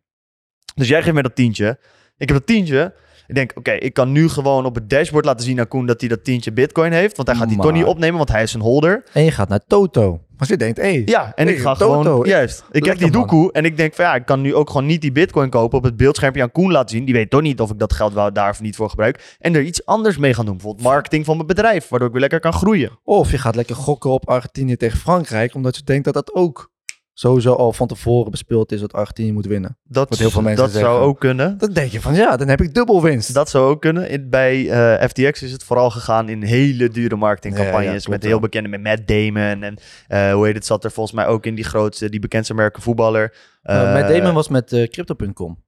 [0.75, 1.79] Dus jij geeft me dat tientje.
[2.17, 2.93] Ik heb dat tientje.
[3.27, 5.99] Ik denk, oké, ik kan nu gewoon op het dashboard laten zien aan Koen dat
[5.99, 7.15] hij dat tientje bitcoin heeft.
[7.15, 9.03] Want hij gaat die toch niet opnemen, want hij is een holder.
[9.13, 10.21] En je gaat naar Toto.
[10.37, 12.01] Als je denkt, hé, hey, Ja, en ik ga Toto.
[12.01, 12.27] gewoon...
[12.27, 12.63] Juist.
[12.71, 15.01] Ik heb die doekoe en ik denk van ja, ik kan nu ook gewoon niet
[15.01, 17.05] die bitcoin kopen op het beeldschermpje aan Koen laten zien.
[17.05, 19.35] Die weet toch niet of ik dat geld wel daar of niet voor gebruik.
[19.39, 20.53] En er iets anders mee gaan doen.
[20.53, 22.99] Bijvoorbeeld marketing van mijn bedrijf, waardoor ik weer lekker kan groeien.
[23.03, 26.71] Of je gaat lekker gokken op Argentinië tegen Frankrijk, omdat je denkt dat dat ook
[27.19, 29.77] sowieso al van tevoren bespeeld is dat Argentinië moet winnen.
[29.83, 31.57] Dat, Wat heel veel mensen dat zou ook kunnen.
[31.57, 33.33] Dan denk je van ja, dan heb ik dubbel winst.
[33.33, 34.09] Dat zou ook kunnen.
[34.09, 37.85] In- bij eh, FTX is het vooral gegaan in hele dure marketingcampagnes.
[37.85, 38.39] Ja, ja, klopt met heel wel.
[38.39, 39.63] bekende, met Matt Damon.
[39.63, 39.77] En
[40.07, 42.81] eh, hoe heet het, zat er volgens mij ook in die grootste, die bekendste merken
[42.81, 43.33] voetballer.
[43.63, 45.63] Uh, met Eh, Damon was met Crypto.com.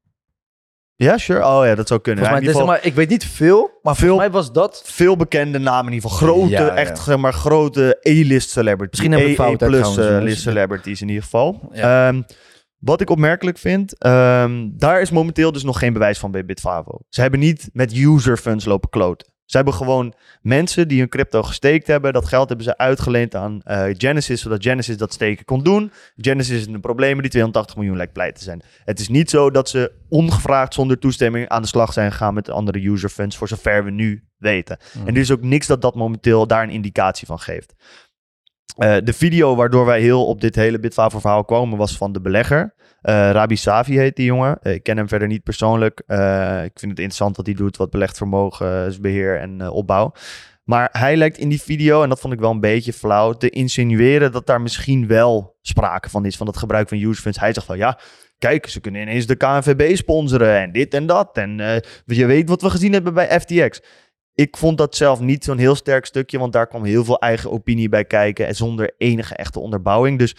[1.06, 1.46] Ja, sure.
[1.46, 2.26] Oh ja, dat zou kunnen.
[2.26, 4.52] Volgens mij, in ieder dus, maar, ik weet niet veel, maar Veel- volgens mij was
[4.52, 4.82] dat...
[4.86, 6.28] veel bekende namen in ieder geval.
[6.28, 6.76] Grote, Ja, ja.
[6.76, 9.08] echt zeg maar grote A-list celebrities.
[9.10, 11.70] Misschien fout, A-plus trouwens, eh, list celebrities in ieder geval.
[11.72, 12.08] Ja.
[12.08, 12.22] Ehm,
[12.78, 17.00] wat ik opmerkelijk vind, ehm, daar is momenteel dus nog geen bewijs van bij Bitfavo.
[17.10, 19.28] Ze hebben niet met user funds lopen kloten.
[19.50, 22.14] Ze hebben gewoon mensen die hun crypto gesteekt hebben.
[22.14, 25.92] Dat geld hebben ze uitgeleend aan eh, Genesis, zodat Genesis dat steken kon doen.
[26.18, 28.62] Genesis is in de problemen, die 280 miljoen lijkt blij te zijn.
[28.86, 32.50] Het is niet zo dat ze ongevraagd zonder toestemming aan de slag zijn gegaan met
[32.50, 34.78] andere user funds, voor zover we nu weten.
[34.94, 35.08] Mhm.
[35.08, 37.74] En er is ook niks dat dat momenteel daar een indicatie van geeft.
[38.78, 42.22] Eh, de video waardoor wij heel op dit hele Bitfavo verhaal komen was van de
[42.22, 42.74] belegger.
[43.02, 44.58] Eh, Rabi Savi heet die jongen.
[44.62, 46.04] Ik ken hem verder niet persoonlijk.
[46.08, 50.12] Eh, ik vind het interessant wat hij doet, wat belegd vermogensbeheer en opbouw.
[50.64, 53.50] Maar hij lijkt in die video, en dat vond ik wel een beetje flauw, te
[53.50, 57.40] insinueren dat daar misschien wel sprake van is, van het gebruik van user funds.
[57.40, 58.00] Hij zegt van ja,
[58.38, 61.38] kijk, ze kunnen ineens de KNVB sponsoren en dit en dat.
[61.38, 63.82] En je weet wat we gezien hebben bij FTX.
[64.40, 67.52] Ik vond dat zelf niet zo'n heel sterk stukje, want daar kwam heel veel eigen
[67.52, 70.20] opinie bij kijken en zonder enige echte onderbouwing.
[70.20, 70.36] Dus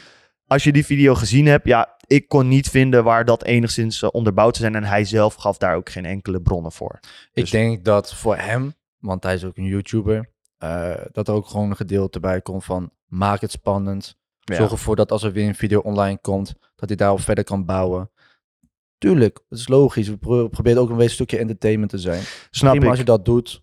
[0.46, 4.08] als je die video gezien hebt, ja, ik kon niet vinden waar dat enigszins eh,
[4.12, 6.98] onderbouwd zou zijn en hij zelf gaf daar ook geen enkele bronnen voor.
[7.32, 11.34] Ik Dus- denk dat voor hem, want hij is ook een YouTuber, eh, dat er
[11.34, 14.16] ook gewoon een gedeelte bij komt van maak het spannend.
[14.38, 14.54] Ja.
[14.54, 17.64] Zorg ervoor dat als er weer een video online komt, dat hij daarop verder kan
[17.64, 18.10] bouwen.
[18.98, 20.08] Tuurlijk, het is logisch.
[20.08, 22.22] We pro- proberen ook een beetje een stukje entertainment te zijn.
[22.50, 22.90] Snap Prima ik.
[22.90, 23.62] als je dat doet.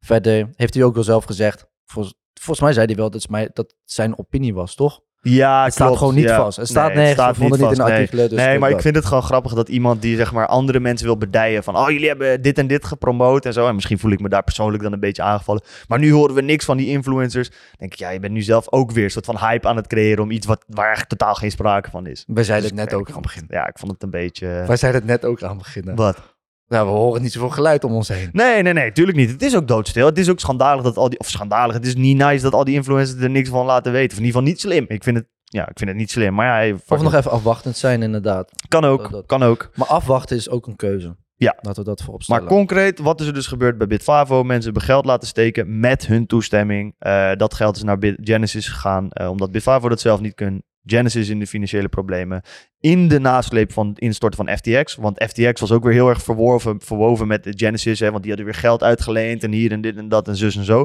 [0.00, 1.66] Verder heeft hij ook wel zelf gezegd.
[1.86, 5.00] Vol- volgens mij zei hij wel dat, het mij, dat zijn opinie was, toch?
[5.20, 6.36] Ja, het staat gewoon niet ja.
[6.36, 6.56] vast.
[6.56, 7.14] Het staat Nee, nergens.
[7.14, 8.28] staat niet niet in de artikelen.
[8.28, 11.06] Dus nee, maar ik vind het gewoon grappig dat iemand die zeg maar andere mensen
[11.06, 13.68] wil bedijen van, oh jullie hebben dit en dit gepromoot en zo.
[13.68, 15.62] En misschien voel ik me daar persoonlijk dan een beetje aangevallen.
[15.88, 17.48] Maar nu horen we niks van die influencers.
[17.48, 19.76] Dan denk ik, ja, je bent nu zelf ook weer een soort van hype aan
[19.76, 22.24] het creëren om iets wat, waar eigenlijk totaal geen sprake van is.
[22.26, 23.44] Wij zeiden Dus het net ook aan het begin.
[23.48, 24.46] Ja, ik vond het een beetje...
[24.66, 25.94] Wij zeiden het net ook aan het beginnen.
[25.96, 26.36] Wat?
[26.68, 28.28] Ja, we horen niet zoveel geluid om ons heen.
[28.32, 29.30] Nee, nee, nee, tuurlijk niet.
[29.30, 30.06] Het is ook doodstil.
[30.06, 31.18] Het is ook schandalig dat al die...
[31.18, 34.10] Of schandalig, het is niet nice dat al die influencers er niks van laten weten.
[34.12, 34.84] Of in ieder geval niet slim.
[34.88, 35.26] Ik vind het...
[35.44, 36.34] Ja, ik vind het niet slim.
[36.34, 38.50] Maar ja, hey, Of nog even afwachtend zijn, inderdaad.
[38.68, 39.10] kan ook.
[39.10, 39.70] dat- Kan ook.
[39.74, 41.16] Maar afwachten is ook een keuze.
[41.36, 41.56] Ja.
[41.60, 42.52] Laten we dat voorop Maar stellen.
[42.54, 44.42] concreet, wat is er dus gebeurd bij Bitfavo?
[44.44, 46.94] Mensen hebben geld laten steken met hun toestemming.
[46.98, 50.62] Eh, dat geld is naar Bit- Genesis gegaan, eh, omdat Bitfavo dat zelf niet kan.
[50.90, 52.42] Genesis in de financiële problemen.
[52.80, 54.94] In de nasleep van het instorten van FTX.
[54.94, 58.00] Want FTX was ook weer heel erg verworven, verwoven met de Genesis.
[58.00, 60.56] Hè, want die hadden weer geld uitgeleend en hier en dit en dat en zus
[60.56, 60.80] en zo.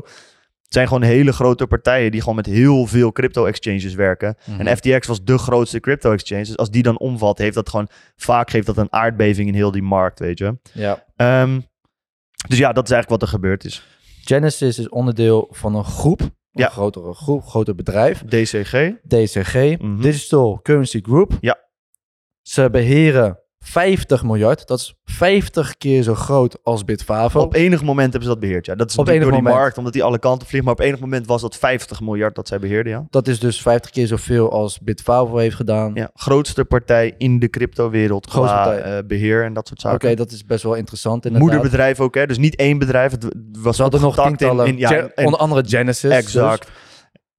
[0.63, 4.35] Het zijn gewoon hele grote partijen die gewoon met heel veel crypto-exchanges werken.
[4.45, 4.59] Mhm.
[4.67, 6.43] En FTX was de grootste crypto-exchange.
[6.43, 7.87] Dus als die dan omvalt, heeft dat gewoon...
[8.15, 10.57] Vaak geeft dat een aardbeving in heel die markt, weet je.
[10.71, 11.05] Ja.
[11.15, 11.59] Ehm,
[12.47, 13.83] dus ja, dat is eigenlijk wat er gebeurd is.
[14.23, 16.21] Genesis is onderdeel van een groep.
[16.53, 16.69] Een Ja.
[16.69, 18.23] grotere groep, groter bedrijf.
[18.25, 18.91] DCG.
[19.07, 20.01] DCG, Mhm.
[20.01, 21.37] Digital Currency Group.
[21.41, 21.57] Ja.
[22.41, 24.67] Ze beheren 50 miljard.
[24.67, 27.39] Dat is 50 keer zo groot als Bitfavo.
[27.39, 28.65] Op enig moment hebben ze dat beheerd.
[28.65, 29.59] Ja, dat is Op enig door die moment.
[29.61, 30.63] markt, omdat die alle kanten vliegt.
[30.65, 33.05] Maar op enig moment was dat 50 miljard dat zij beheerden, ja.
[33.09, 35.91] Dat is dus 50 keer zoveel als Bitfavo heeft gedaan.
[35.93, 36.09] ja.
[36.15, 38.97] Grootste partij in de cryptowereld Grootste qua partij.
[38.97, 40.15] eh, beheer en dat soort Oké, zaken.
[40.17, 41.49] dat is best wel interessant inderdaad.
[41.49, 42.25] Moederbedrijf ook, hè.
[42.27, 43.11] Dus niet één bedrijf.
[43.11, 43.27] Het
[43.59, 44.65] was hadden nog tientallen.
[44.65, 46.11] in, in, ja, en- onder andere Genesis.
[46.11, 46.65] exact.
[46.65, 46.71] Dus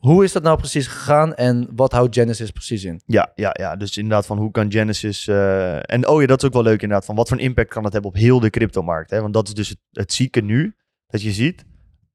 [0.07, 3.01] hoe is dat nou precies gegaan en wat houdt Genesis precies in?
[3.07, 5.27] Ja, ja, ja, dus inderdaad van hoe kan Genesis...
[5.29, 7.05] eh, en oh ja, dat is ook wel leuk inderdaad.
[7.05, 9.11] Van wat voor een impact kan dat hebben op heel de cryptomarkt.
[9.11, 9.21] Hè?
[9.21, 10.75] Want dat is dus het, het zieke nu.
[11.07, 11.65] Dat je ziet,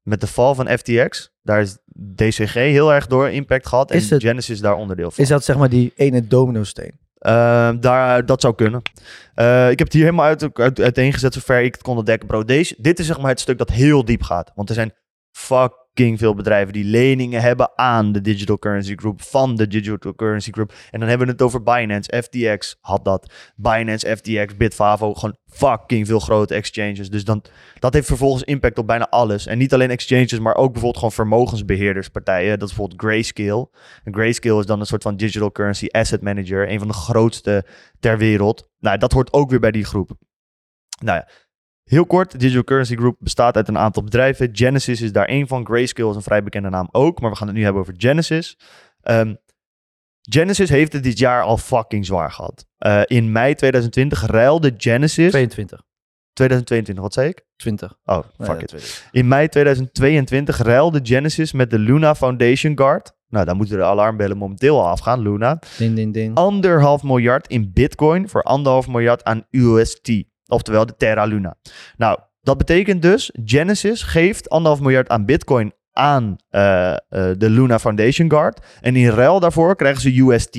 [0.02, 1.78] met de val van FTX, daar is
[2.16, 3.90] DCG heel erg door impact gehad.
[3.90, 5.24] En Is het- Genesis daar onderdeel van.
[5.24, 6.98] Is dat zeg maar die ene domino-steen?
[7.18, 8.82] Ehm, daar, dat zou kunnen.
[9.34, 12.28] Eh, ik heb het hier helemaal uit, uit, uiteengezet zover ik het kon ontdekken.
[12.28, 14.52] Bro, deze, dit is zeg maar het stuk dat heel diep gaat.
[14.54, 14.92] Want er zijn
[15.94, 20.50] fucking veel bedrijven die leningen hebben aan de Digital Currency Group, van de Digital Currency
[20.50, 20.72] Group.
[20.90, 23.32] En dan hebben we het over Binance, FTX had dat.
[23.56, 27.10] Binance, FTX, Bitfavo, gewoon fucking veel grote exchanges.
[27.10, 27.44] Dus dan,
[27.78, 29.46] dat heeft vervolgens impact op bijna alles.
[29.46, 32.58] En niet alleen exchanges, maar ook bijvoorbeeld gewoon vermogensbeheerderspartijen.
[32.58, 33.70] Dat is bijvoorbeeld Grayscale.
[34.04, 36.70] En Grayscale is dan een soort van digital currency asset manager.
[36.70, 37.64] Een van de grootste
[38.00, 38.68] ter wereld.
[38.78, 40.10] Nou, dat hoort ook weer bij die groep.
[41.04, 41.28] Nou ja,
[41.90, 42.40] heel kort.
[42.40, 44.48] Digital Currency Group bestaat uit een aantal bedrijven.
[44.52, 45.66] Genesis is daar één van.
[45.66, 47.20] Grayscale is een vrij bekende naam ook.
[47.20, 48.58] Maar we gaan het nu hebben over Genesis.
[49.00, 49.34] Ehm,
[50.20, 52.66] Genesis heeft het dit jaar al fucking zwaar gehad.
[52.78, 55.30] Eh, in mei 2020 ruilde Genesis...
[55.30, 55.82] 22.
[56.32, 57.44] 2022, wat zei ik?
[57.56, 57.96] 20.
[58.04, 58.68] Oh, fuck Nee, it.
[58.68, 59.08] 20.
[59.10, 63.12] In mei 2022 ruilde Genesis met de Luna Foundation Guard.
[63.28, 65.58] Nou, daar moeten de alarmbellen momenteel al afgaan, Luna.
[65.78, 66.34] Ding, ding, ding.
[66.36, 70.12] Anderhalf miljard in bitcoin voor anderhalf miljard aan UST.
[70.50, 71.56] Oftewel de Terra Luna.
[71.96, 77.78] Nou, dat betekent dus, Genesis geeft anderhalf miljard aan bitcoin aan eh, eh, de Luna
[77.78, 78.66] Foundation Guard.
[78.80, 80.58] En in ruil daarvoor krijgen ze UST.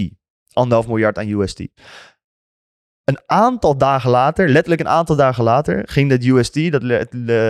[0.54, 1.60] Anderhalf miljard aan UST.
[3.04, 6.72] Een aantal dagen later, letterlijk een aantal dagen later, ging dat UST,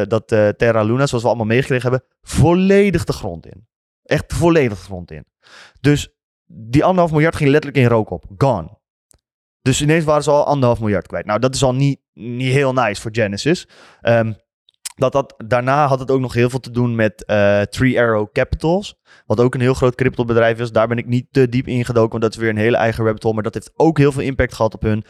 [0.09, 3.67] dat, eh, Terra Luna, zoals we allemaal meegekregen hebben, volledig de grond in.
[4.03, 5.25] Echt volledig de grond in.
[5.81, 8.25] Dus die anderhalf miljard ging letterlijk in rook op.
[8.37, 8.79] Gone.
[9.61, 11.25] Dus ineens waren ze al anderhalf miljard kwijt.
[11.25, 13.67] Nou, dat is al niet, niet heel nice voor Genesis.
[14.01, 14.33] Ehm,
[14.95, 18.31] dat dat, daarna had het ook nog heel veel te doen met eh Three Arrow
[18.31, 18.95] Capitals.
[19.25, 20.71] Wat ook een heel groot cryptobedrijf is.
[20.71, 23.33] Daar ben ik niet te diep ingedoken, want dat is weer een hele eigen rabbit.
[23.33, 25.05] Maar dat heeft ook heel veel impact gehad op hun.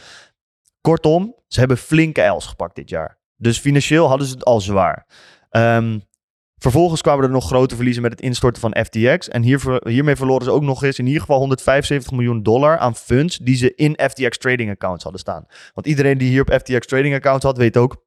[0.82, 3.20] Kortom, ze hebben flinke els gepakt dit jaar.
[3.38, 5.08] Dus financieel hadden ze het al zwaar.
[5.50, 6.00] Ehm,
[6.62, 9.30] vervolgens kwamen er nog grote verliezen met het instorten van FTX.
[9.30, 9.44] En
[9.84, 13.56] hiermee verloren ze ook nog eens in ieder geval 175 miljoen dollar aan funds die
[13.56, 15.46] ze in FTX trading accounts hadden staan.
[15.74, 18.06] Want iedereen die hier op FTX trading accounts had, weet ook,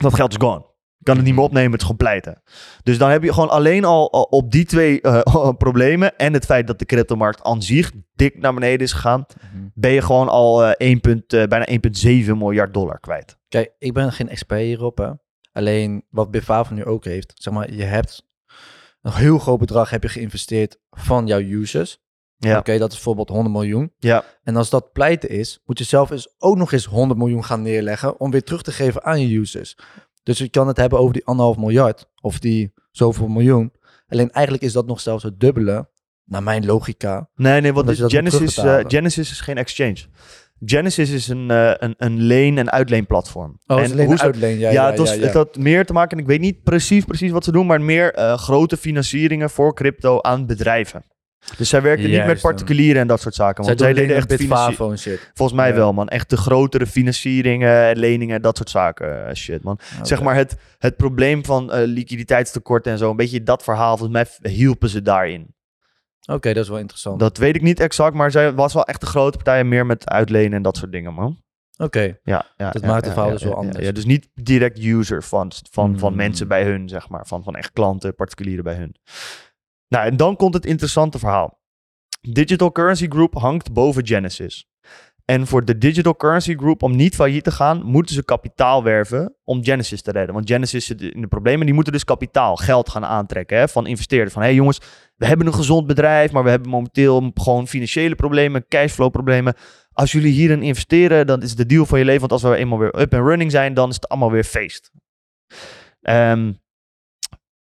[0.00, 0.74] dat geld is gone.
[0.98, 2.42] Je kan het niet meer opnemen, het is gewoon pleiten.
[2.82, 6.66] Dus dan heb je gewoon alleen al, op die twee eh, problemen en het feit
[6.66, 9.64] dat de cryptomarkt aan zich dik naar beneden is gegaan, Mhm.
[9.74, 13.36] ben je gewoon al eh, 1 punt, eh, bijna 1,7 miljard dollar kwijt.
[13.48, 14.98] Kijk, ik ben geen expert hierop.
[14.98, 15.10] Hè.
[15.56, 17.32] Alleen wat Bifava nu ook heeft.
[17.34, 18.26] Zeg maar, je hebt
[19.00, 21.98] een heel groot bedrag heb je geïnvesteerd van jouw users.
[22.36, 22.58] Ja.
[22.58, 23.92] Oké, dat is bijvoorbeeld 100 miljoen.
[23.98, 24.24] Ja.
[24.42, 27.62] En als dat pleiten is, moet je zelf eens ook nog eens 100 miljoen gaan
[27.62, 29.76] neerleggen om weer terug te geven aan je users.
[30.22, 33.72] Dus je kan het hebben over die anderhalf miljard of die zoveel miljoen.
[34.08, 35.88] Alleen eigenlijk is dat nog zelfs het dubbele,
[36.26, 37.28] naar mijn logica.
[37.34, 38.84] Nee, nee, want Genesis, eh.
[38.86, 39.98] Genesis is geen exchange.
[40.64, 43.58] Genesis is een, eh, een, een leen- en uitleenplatform.
[43.66, 44.58] Oh, en is alleen hoe uitleen.
[44.58, 45.20] Ja, Ja, ja, het, was, ja, ja.
[45.22, 47.80] het had meer te maken, en ik weet niet precies, precies wat ze doen, maar
[47.80, 51.04] meer eh, grote financieringen voor crypto aan bedrijven.
[51.56, 53.64] Dus zij werkten niet met particulieren en dat soort zaken.
[53.64, 55.30] Zij Want zij deden echt financi- Bitfavo en shit.
[55.34, 56.08] Volgens mij wel, man.
[56.08, 59.26] Echt de grotere financieringen, leningen, dat soort zaken.
[59.28, 59.78] eh, shit, man.
[60.02, 63.10] Zeg maar het, het probleem van liquiditeitstekorten en zo.
[63.10, 63.96] Een beetje dat verhaal.
[63.96, 65.54] Volgens mij hielpen ze daarin.
[66.26, 67.18] Oké, dat is wel interessant.
[67.20, 69.64] Dat weet ik niet exact, maar zij was wel echt de grote partij.
[69.64, 71.44] Meer met uitlenen en dat soort dingen, man.
[71.78, 73.84] Oké, Ja, ja, Dat ja, maakt het ja, verhaal dus wel anders.
[73.84, 76.16] Ja, dus niet direct user van, van, van Mm.
[76.16, 77.26] mensen bij hun, zeg maar.
[77.26, 78.96] Van, van echt klanten, particulieren bij hun.
[79.88, 81.60] Nou, en dan komt het interessante verhaal.
[82.20, 84.68] Digital Currency Group hangt boven Genesis.
[85.26, 89.36] En voor de Digital Currency Group om niet failliet te gaan, moeten ze kapitaal werven
[89.44, 90.34] om Genesis te redden.
[90.34, 91.66] Want Genesis zit in de problemen.
[91.66, 94.32] Die moeten dus kapitaal, geld gaan aantrekken hè, van investeerders.
[94.32, 94.80] Van hé hey jongens,
[95.16, 99.54] we hebben een gezond bedrijf, maar we hebben momenteel gewoon financiële problemen, cashflow problemen.
[99.92, 102.20] Als jullie hierin investeren, dan is het de deal van je leven.
[102.20, 104.90] Want als we eenmaal weer up and running zijn, dan is het allemaal weer feest.
[106.00, 106.52] Ehm,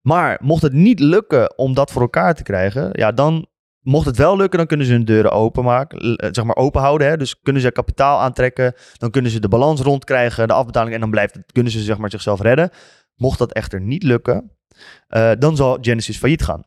[0.02, 3.48] maar mocht het niet lukken om dat voor elkaar te krijgen, ja, dan
[3.84, 7.08] mocht het wel lukken, dan kunnen ze hun deuren openmaken, eh, zeg maar open houden.
[7.08, 7.18] Hè?
[7.18, 11.10] Dus kunnen ze kapitaal aantrekken, dan kunnen ze de balans rondkrijgen, de afbetaling en dan
[11.10, 12.70] blijft het, kunnen ze zeg maar zichzelf redden.
[13.16, 14.52] Mocht dat echter niet lukken,
[15.08, 16.64] eh, dan zal Genesis failliet gaan.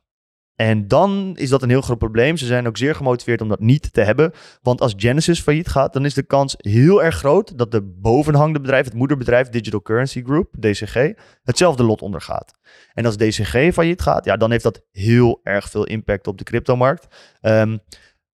[0.57, 2.37] En dan is dat een heel groot probleem.
[2.37, 4.33] Ze zijn ook zeer gemotiveerd om dat niet te hebben.
[4.63, 8.61] Want als Genesis failliet gaat, dan is de kans heel erg groot dat de bovenhangende
[8.61, 12.53] bedrijf, het moederbedrijf Digital Currency Group, DCG, hetzelfde lot ondergaat.
[12.95, 16.45] En als DCG failliet gaat, ja, dan heeft dat heel erg veel impact op de
[16.45, 17.07] cryptomarkt.
[17.41, 17.79] Ehm,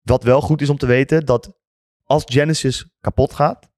[0.03, 1.59] wat wel goed is om te weten, dat
[2.05, 3.69] als Genesis kapot gaat,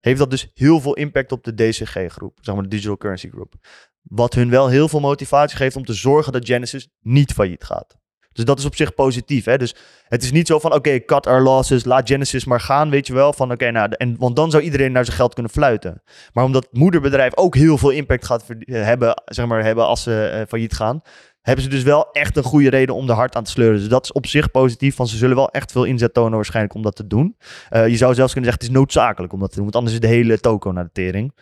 [0.00, 3.54] heeft dat dus heel veel impact op de DCG-groep, zeg maar de Digital Currency Group.
[4.02, 8.00] Wat hun wel heel veel motivatie geeft om te zorgen dat Genesis niet failliet gaat.
[8.32, 9.44] Dus dat is op zich positief.
[9.44, 9.58] Hè?
[9.58, 9.74] Dus
[10.08, 13.12] het is niet zo van, oké, cut our losses, laat Genesis maar gaan, weet je
[13.12, 13.32] wel.
[13.32, 16.02] Van, oké, nou, en, want dan zou iedereen naar zijn geld kunnen fluiten.
[16.32, 20.02] Maar omdat het moederbedrijf ook heel veel impact gaat verd- hebben, zeg maar, hebben als
[20.02, 21.00] ze eh, failliet gaan,
[21.40, 23.78] hebben ze dus wel echt een goede reden om er hard aan te sleuren.
[23.78, 26.74] Dus dat is op zich positief, want ze zullen wel echt veel inzet tonen waarschijnlijk
[26.74, 27.36] om dat te doen.
[27.68, 29.94] Eh, je zou zelfs kunnen zeggen, het is noodzakelijk om dat te doen, want anders
[29.94, 31.34] is de hele toko naar de tering.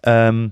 [0.00, 0.48] Ehm,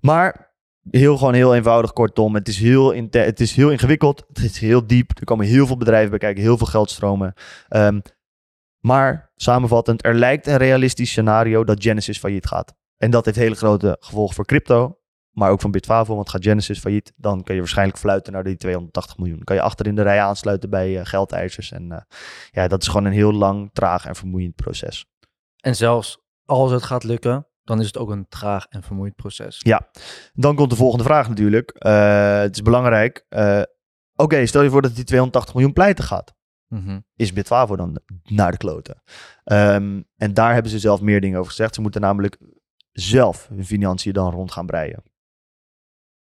[0.00, 0.48] maar
[0.90, 2.34] heel gewoon heel eenvoudig, kortom.
[2.34, 4.24] Het is heel, het is heel ingewikkeld.
[4.28, 5.18] Het is heel diep.
[5.18, 7.32] Er komen heel veel bedrijven bij kijken, heel veel geldstromen.
[7.68, 8.00] Ehm,
[8.80, 12.74] maar samenvattend, er lijkt een realistisch scenario dat Genesis failliet gaat.
[12.96, 14.98] En dat heeft hele grote gevolgen voor crypto.
[15.38, 18.56] Maar ook van Bitfavo, want gaat Genesis failliet, dan kun je waarschijnlijk fluiten naar die
[18.56, 19.36] 280 miljoen.
[19.36, 21.72] Dan kan je achter in de rij aansluiten bij eh, geldeisers.
[21.72, 22.00] En eh,
[22.50, 25.06] ja, dat is gewoon een heel lang, traag en vermoeiend proces.
[25.60, 29.60] En zelfs als het gaat lukken, dan is het ook een traag en vermoeiend proces.
[30.34, 31.70] Dan komt de volgende vraag natuurlijk.
[31.70, 33.26] Eh, het is belangrijk.
[34.14, 36.34] Oké, stel je voor dat die 280 miljoen pleiten gaat.
[36.68, 37.00] Mhm.
[37.16, 39.02] Is Bitfavo dan naar de kloten?
[39.44, 41.74] Ehm, en daar hebben ze zelf meer dingen over gezegd.
[41.74, 42.38] Ze moeten namelijk
[42.92, 45.02] zelf hun financiën dan rond gaan breien.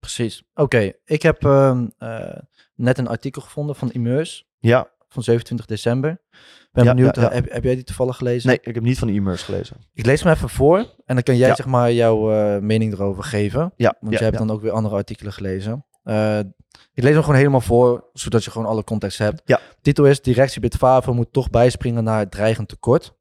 [0.00, 0.42] Precies.
[0.54, 2.36] Oké, ik heb ehm, eh,
[2.74, 6.20] net een artikel gevonden van Immers Ja, van 27 december.
[6.72, 7.28] Ben Ja, benieuwd, ja, ja.
[7.28, 8.48] eh, Heb, heb jij die toevallig gelezen?
[8.48, 9.76] nee, ik heb niet van e-mails gelezen.
[9.92, 13.24] Ik lees hem even voor en dan kan jij zeg maar jouw eh, mening erover
[13.24, 13.72] geven.
[13.76, 15.84] Ja, Want jij hebt dan ook weer andere artikelen gelezen.
[16.94, 19.42] Ik lees hem gewoon helemaal voor, zodat je gewoon alle context hebt.
[19.44, 19.60] Ja.
[19.82, 23.14] Titel is, directie Bitfavo moet toch bijspringen naar het dreigend tekort.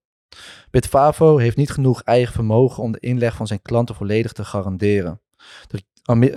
[0.72, 5.22] Bitfavo heeft niet genoeg eigen vermogen om de inleg van zijn klanten volledig te garanderen.
[5.68, 5.84] De, Ame-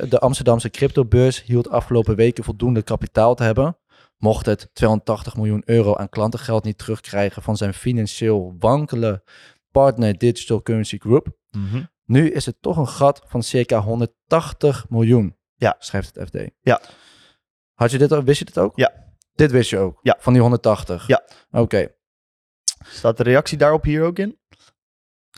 [0.08, 3.76] de Amsterdamse cryptobeurs hield afgelopen weken voldoende kapitaal te hebben.
[4.16, 9.22] Mocht het 280 miljoen euro aan klantengeld niet terugkrijgen van zijn financieel wankele
[9.70, 11.82] partner Digital Currency Group, Mhm.
[12.04, 15.36] nu is het toch een gat van circa 180 miljoen.
[15.54, 15.76] Ja.
[15.78, 16.50] Schrijft het FD.
[16.60, 16.80] Ja.
[17.74, 18.22] Had je dit?
[18.24, 18.76] Wist je dit ook?
[18.78, 18.92] Ja.
[19.34, 19.98] Dit wist je ook?
[20.02, 20.16] Ja.
[20.20, 21.06] Van die 180?
[21.06, 21.22] Ja.
[21.50, 21.88] Oké.
[22.86, 24.38] Staat de reactie daarop hier ook in?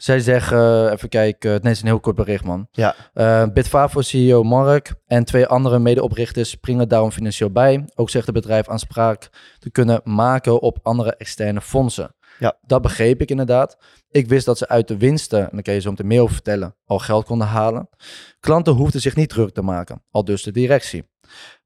[0.00, 2.68] Zij zeggen, even kijken, nee, het is een heel kort bericht, man.
[2.70, 2.94] Ja.
[3.12, 7.84] Eh Bitfavo CEO Mark en twee andere medeoprichters springen daarom financieel bij.
[7.94, 9.28] Ook zegt het bedrijf aanspraak
[9.58, 12.14] te kunnen maken op andere externe fondsen.
[12.38, 12.58] Ja.
[12.66, 13.76] Dat begreep ik inderdaad.
[14.10, 16.34] Ik wist dat ze uit de winsten, en daar kan je zo meteen meer over
[16.34, 17.88] vertellen, al geld konden halen.
[18.40, 21.08] Klanten hoefden zich niet druk te maken, al dus de directie.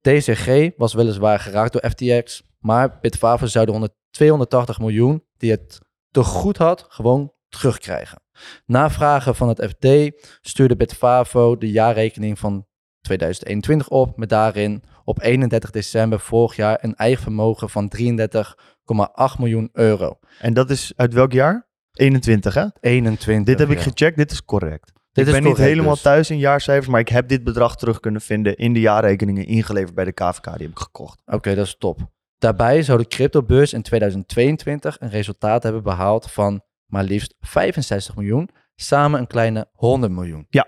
[0.01, 5.79] DCG was weliswaar geraakt door FTX, maar Bitfavo zou de 100 280 miljoen die het
[6.11, 8.23] te goed had, gewoon terugkrijgen.
[8.67, 12.67] Na vragen van het FD stuurde Bitfavo de jaarrekening van
[13.01, 19.69] 2021 op, met daarin op 31 december vorig jaar een eigen vermogen van 33,8 miljoen
[19.73, 20.19] euro.
[20.39, 21.69] En dat is uit welk jaar?
[21.93, 22.67] 21, hè?
[22.81, 23.47] 21.
[23.47, 24.93] Dit heb ik gecheckt, dit is correct.
[25.13, 26.03] Dit ik is ben niet helemaal dus.
[26.03, 29.95] thuis in jaarcijfers, maar ik heb dit bedrag terug kunnen vinden in de jaarrekeningen ingeleverd
[29.95, 30.45] bij de KVK.
[30.45, 31.23] Die heb ik gekocht.
[31.27, 31.99] Oké, dat is top.
[32.39, 38.49] Daarbij zou de cryptobeurs in 2022 een resultaat hebben behaald van maar liefst 65 miljoen,
[38.75, 40.47] samen een kleine 100 miljoen.
[40.49, 40.67] Ja.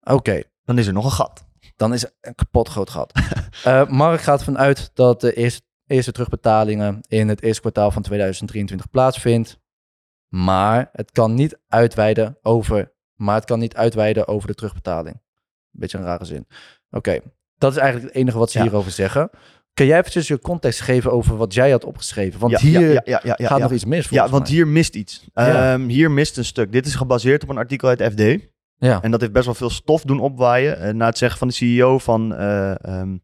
[0.00, 1.46] Oké, Dan is er nog een gat.
[1.76, 3.12] dan is een kapot groot gat.
[3.64, 8.90] Eh Mark gaat vanuit dat de eerste, eerste terugbetalingen in het eerste kwartaal van 2023
[8.90, 9.58] plaatsvindt.
[10.28, 15.22] Maar het kan niet uitweiden over, maar het kan niet uitweiden over de terugbetaling.
[15.70, 16.46] Beetje een rare zin.
[16.90, 17.20] Oké,
[17.56, 18.64] dat is eigenlijk het enige wat ze Ja.
[18.64, 19.30] hierover zeggen.
[19.78, 22.40] Kun jij eventjes je context geven over wat jij had opgeschreven?
[22.40, 24.52] Want ja, hier ja, ja, gaat nog iets mis Ja, want mij.
[24.52, 25.24] hier mist iets.
[25.34, 26.72] Ehm, hier mist een stuk.
[26.72, 28.22] Dit is gebaseerd op een artikel uit FD.
[28.76, 30.80] Ja, En dat heeft best wel veel stof doen opwaaien.
[30.80, 33.16] Eh, na het zeggen van de CEO van eh ehm,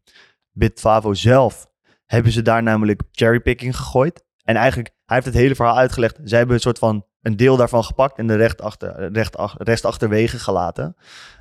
[0.51, 1.67] Bitfavo zelf,
[2.05, 4.23] hebben ze daar namelijk cherrypicking gegooid.
[4.43, 6.19] En eigenlijk, hij heeft het hele verhaal uitgelegd.
[6.23, 9.55] Zij hebben een soort van een deel daarvan gepakt en de recht achter, recht, ach-
[9.57, 10.95] rest achterwege gelaten.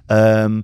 [0.07, 0.61] Ehm,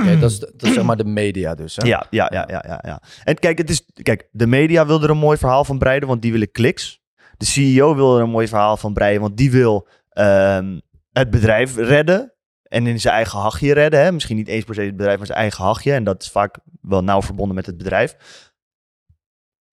[0.20, 1.76] dat, is, dat is zeg maar de media dus.
[1.76, 1.86] Hè?
[1.86, 3.02] ja, ja, ja, ja, ja, ja.
[3.24, 6.22] En kijk, het is, kijk, de media wil er een mooi verhaal van breiden, want
[6.22, 7.00] die willen kliks.
[7.36, 10.78] De CEO wil er een mooi verhaal van breiden, want die wil ehm,
[11.12, 12.32] het bedrijf redden.
[12.62, 14.02] En in zijn eigen hachje redden.
[14.02, 14.12] Hè?
[14.12, 15.92] Misschien niet eens per se het bedrijf, maar zijn eigen hachje.
[15.92, 18.16] En dat is vaak wel nauw verbonden met het bedrijf.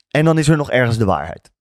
[0.10, 1.52] En dan is er nog ergens de waarheid.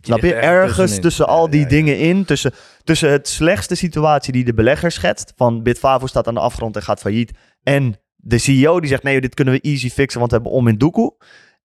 [0.00, 0.34] Snap je?
[0.34, 1.02] ergens tussenin.
[1.02, 1.70] tussen al die ja, ja.
[1.70, 2.24] dingen in.
[2.24, 2.52] Tussen,
[2.84, 5.32] tussen het slechtste situatie die de belegger schetst.
[5.36, 7.32] Van Bitfavo staat aan de afgrond en gaat failliet.
[7.64, 10.68] En de CEO die zegt nee, dit kunnen we easy fixen, want we hebben om
[10.68, 11.16] in doekoe.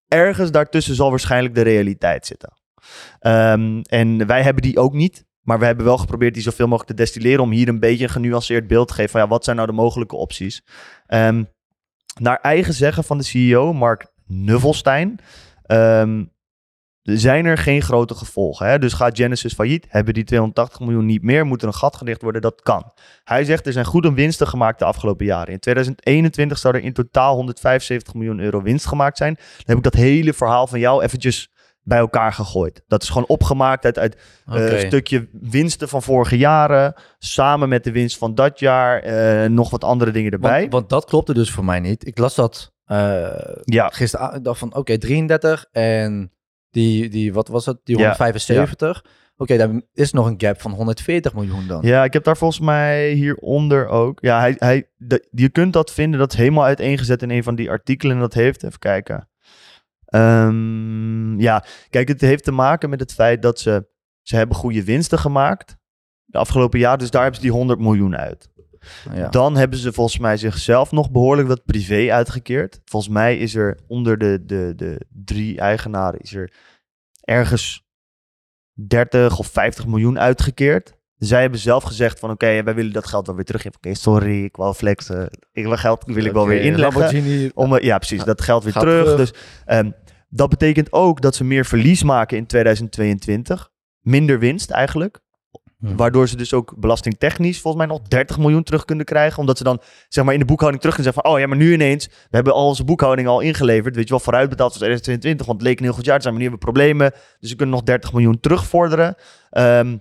[0.08, 2.54] Ergens daartussen zal waarschijnlijk de realiteit zitten.
[3.20, 5.28] Ehm, en wij hebben die ook niet.
[5.42, 7.44] Maar we hebben wel geprobeerd die zoveel mogelijk te destilleren.
[7.44, 9.10] Om hier een beetje een genuanceerd beeld te geven.
[9.12, 10.66] Van ja, wat zijn nou de mogelijke opties?
[11.06, 11.44] Ehm,
[12.20, 15.20] naar eigen zeggen van de CEO, Mark Nuffelstein.
[15.64, 16.26] ehm,
[17.18, 18.68] zijn er geen grote gevolgen.
[18.68, 18.80] Hè?
[18.80, 22.22] Dus gaat Genesis failliet, hebben die 280 miljoen niet meer, moet er een gat gedicht
[22.22, 22.92] worden, dat kan.
[23.24, 25.54] Hij zegt er zijn goede winsten gemaakt de afgelopen jaren.
[25.54, 29.34] In 2021 zou er in totaal 175 miljoen euro winst gemaakt zijn.
[29.34, 31.52] Dan heb ik dat hele verhaal van jou eventjes
[31.84, 32.84] bij elkaar gegooid.
[32.88, 37.84] Dat is gewoon opgemaakt uit, uit eh, een stukje winsten van vorige jaren, samen met
[37.84, 40.60] de winst van dat jaar, eh, nog wat andere dingen erbij.
[40.60, 42.08] Want, want dat klopte dus voor mij niet.
[42.08, 43.30] Ik las dat eh
[43.64, 44.44] ja, gisteren.
[44.44, 46.32] Dacht van, oké, 33 en
[46.72, 47.80] die, die, wat was het?
[47.84, 49.06] Die Ja, 175.
[49.38, 51.82] Oké, dan is nog een gap van 140 miljoen dan.
[51.82, 54.20] Ja, ik heb daar volgens mij hieronder ook.
[54.22, 56.20] Ja, hij, hij, de- je kunt dat vinden.
[56.20, 58.20] Dat is helemaal uiteengezet in een van die artikelen.
[58.20, 59.30] Dat heeft, even kijken.
[60.06, 63.88] Ehm, ja, kijk, het heeft te maken met het feit dat ze,
[64.22, 65.78] ze hebben goede winsten gemaakt.
[66.26, 68.50] De afgelopen jaar, dus daar hebben ze die 100 miljoen uit.
[69.14, 69.30] Ja.
[69.30, 72.82] Dan hebben ze volgens mij zichzelf nog behoorlijk wat privé uitgekeerd.
[72.86, 76.54] Volgens mij is er onder de, de, de drie eigenaren is er
[77.22, 77.88] ergens
[78.88, 80.98] 30 of 50 miljoen uitgekeerd.
[81.18, 83.78] Zij hebben zelf gezegd van oké, wij willen dat geld wel weer teruggeven.
[83.78, 85.30] Oké, sorry, ik wou flexen.
[85.52, 87.02] Ik wil geld wil ik wel weer inleggen.
[87.02, 87.52] Lamborghini.
[87.54, 89.16] Om, eh, ja, precies, dat geld weer terug.
[89.16, 89.34] Dus
[89.66, 89.92] ehm,
[90.30, 93.70] dat betekent ook dat ze meer verlies maken in 2022.
[94.00, 95.20] Minder winst eigenlijk.
[95.80, 99.40] Waardoor ze dus ook belastingtechnisch volgens mij nog 30 miljoen terug kunnen krijgen.
[99.40, 101.40] Omdat ze dan zeg maar in de boekhouding terug kunnen zeggen van...
[101.42, 103.96] oh ja, maar nu ineens, we hebben al onze boekhouding al ingeleverd.
[103.96, 105.46] Weet je wel, vooruitbetaald voor 2022.
[105.46, 107.12] Want het leek een heel goed jaar te zijn, maar nu hebben we problemen.
[107.40, 109.16] Dus we kunnen nog 30 miljoen terugvorderen.
[109.50, 109.98] Ehm,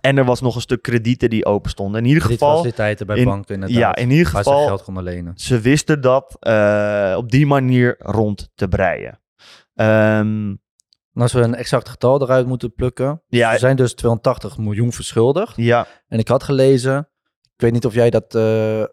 [0.00, 2.00] en er was nog een stuk kredieten die open stonden.
[2.02, 3.78] In ieder geval, faciliteiten bij in- banken inderdaad.
[3.78, 5.32] ja, in ieder waar ze geval, geld konden lenen.
[5.36, 9.20] ze wisten dat eh, op die manier rond te breien.
[9.74, 10.54] Ehm,
[11.14, 13.22] En als we een exact getal eruit moeten plukken.
[13.28, 15.56] ja, Ze zijn dus 280 miljoen verschuldigd.
[15.56, 17.08] ja, En ik had gelezen,
[17.42, 18.84] ik weet niet of jij dat eh,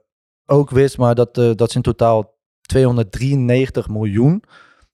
[0.45, 4.43] ook wist, maar dat, eh, dat ze in totaal 293 miljoen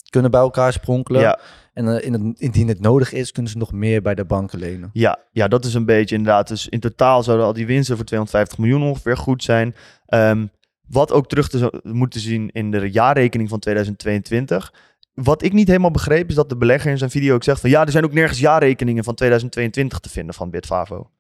[0.10, 1.22] kunnen bij elkaar spronkelen.
[1.22, 1.40] ja,
[1.74, 4.60] En eh, in het, indien het nodig is, kunnen ze nog meer bij de banken
[4.60, 4.90] lenen.
[4.94, 6.48] Ja, ja, dat is een beetje inderdaad.
[6.48, 9.76] Dus in totaal zouden al die winsten voor 250 miljoen ongeveer goed zijn.
[10.06, 10.46] Ehm,
[10.88, 14.74] wat ook terug te moeten zien in de jaarrekening van 2022.
[15.16, 17.70] Wat ik niet helemaal begreep is dat de belegger in zijn video ook zegt van
[17.70, 21.12] ja, er zijn ook nergens jaarrekeningen van 2022 te vinden van Bitfavo.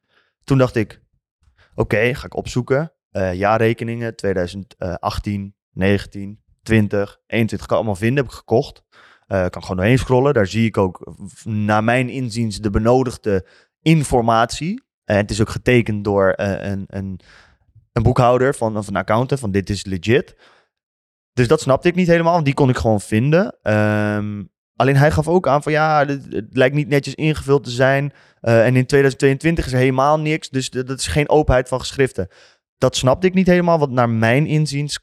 [0.44, 1.02] Toen dacht ik,
[1.76, 2.94] oké, ga ik opzoeken.
[3.12, 8.84] Eh, jaarrekeningen 2018, 19, 20, 21 kan ik allemaal vinden, heb ik gekocht.
[9.28, 10.34] Eh kan gewoon doorheen scrollen.
[10.34, 13.48] Daar zie ik ook, naar mijn inziens, de benodigde
[13.82, 14.84] informatie.
[15.06, 17.20] En het is ook getekend door eh, een, een,
[17.92, 20.36] een boekhouder van, of een accountant van dit is legit.
[21.36, 23.58] Dus dat snapte ik niet helemaal, want die kon ik gewoon vinden.
[23.62, 24.44] Ehm,
[24.76, 28.14] alleen hij gaf ook aan van ja, het lijkt niet netjes ingevuld te zijn.
[28.42, 32.28] Eh, en in 2022 is er helemaal niks, dus dat is geen openheid van geschriften.
[32.78, 35.00] Dat snapte ik niet helemaal, want naar mijn inziens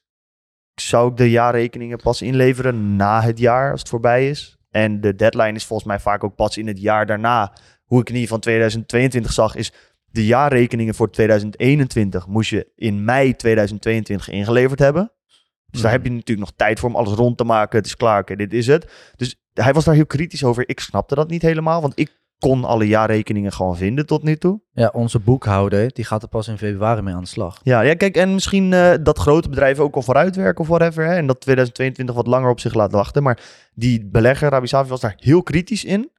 [0.74, 4.56] zou ik de jaarrekeningen pas inleveren na het jaar, als het voorbij is.
[4.70, 7.52] En de deadline is volgens mij vaak ook pas in het jaar daarna.
[7.84, 9.72] Hoe ik in ieder geval 2022 zag, is
[10.04, 15.12] de jaarrekeningen voor 2021 moest je in mei 2022 ingeleverd hebben.
[15.72, 17.78] Dus daar heb je natuurlijk nog tijd voor om alles rond te maken.
[17.78, 19.12] Het is klaar, oké, dit is het.
[19.16, 20.68] Dus hij was daar heel kritisch over.
[20.68, 24.60] Ik snapte dat niet helemaal, want ik kon alle jaarrekeningen gewoon vinden tot nu toe.
[24.72, 27.60] Ja, onze boekhouder, die gaat er pas in februari mee aan de slag.
[27.62, 31.04] Ja, ja kijk, en misschien eh, dat grote bedrijven ook al vooruitwerken of whatever.
[31.04, 33.22] Hè, en dat 2022 wat langer op zich laat wachten.
[33.22, 33.40] Maar
[33.74, 36.10] die belegger, Rabi Safi, was daar heel kritisch in.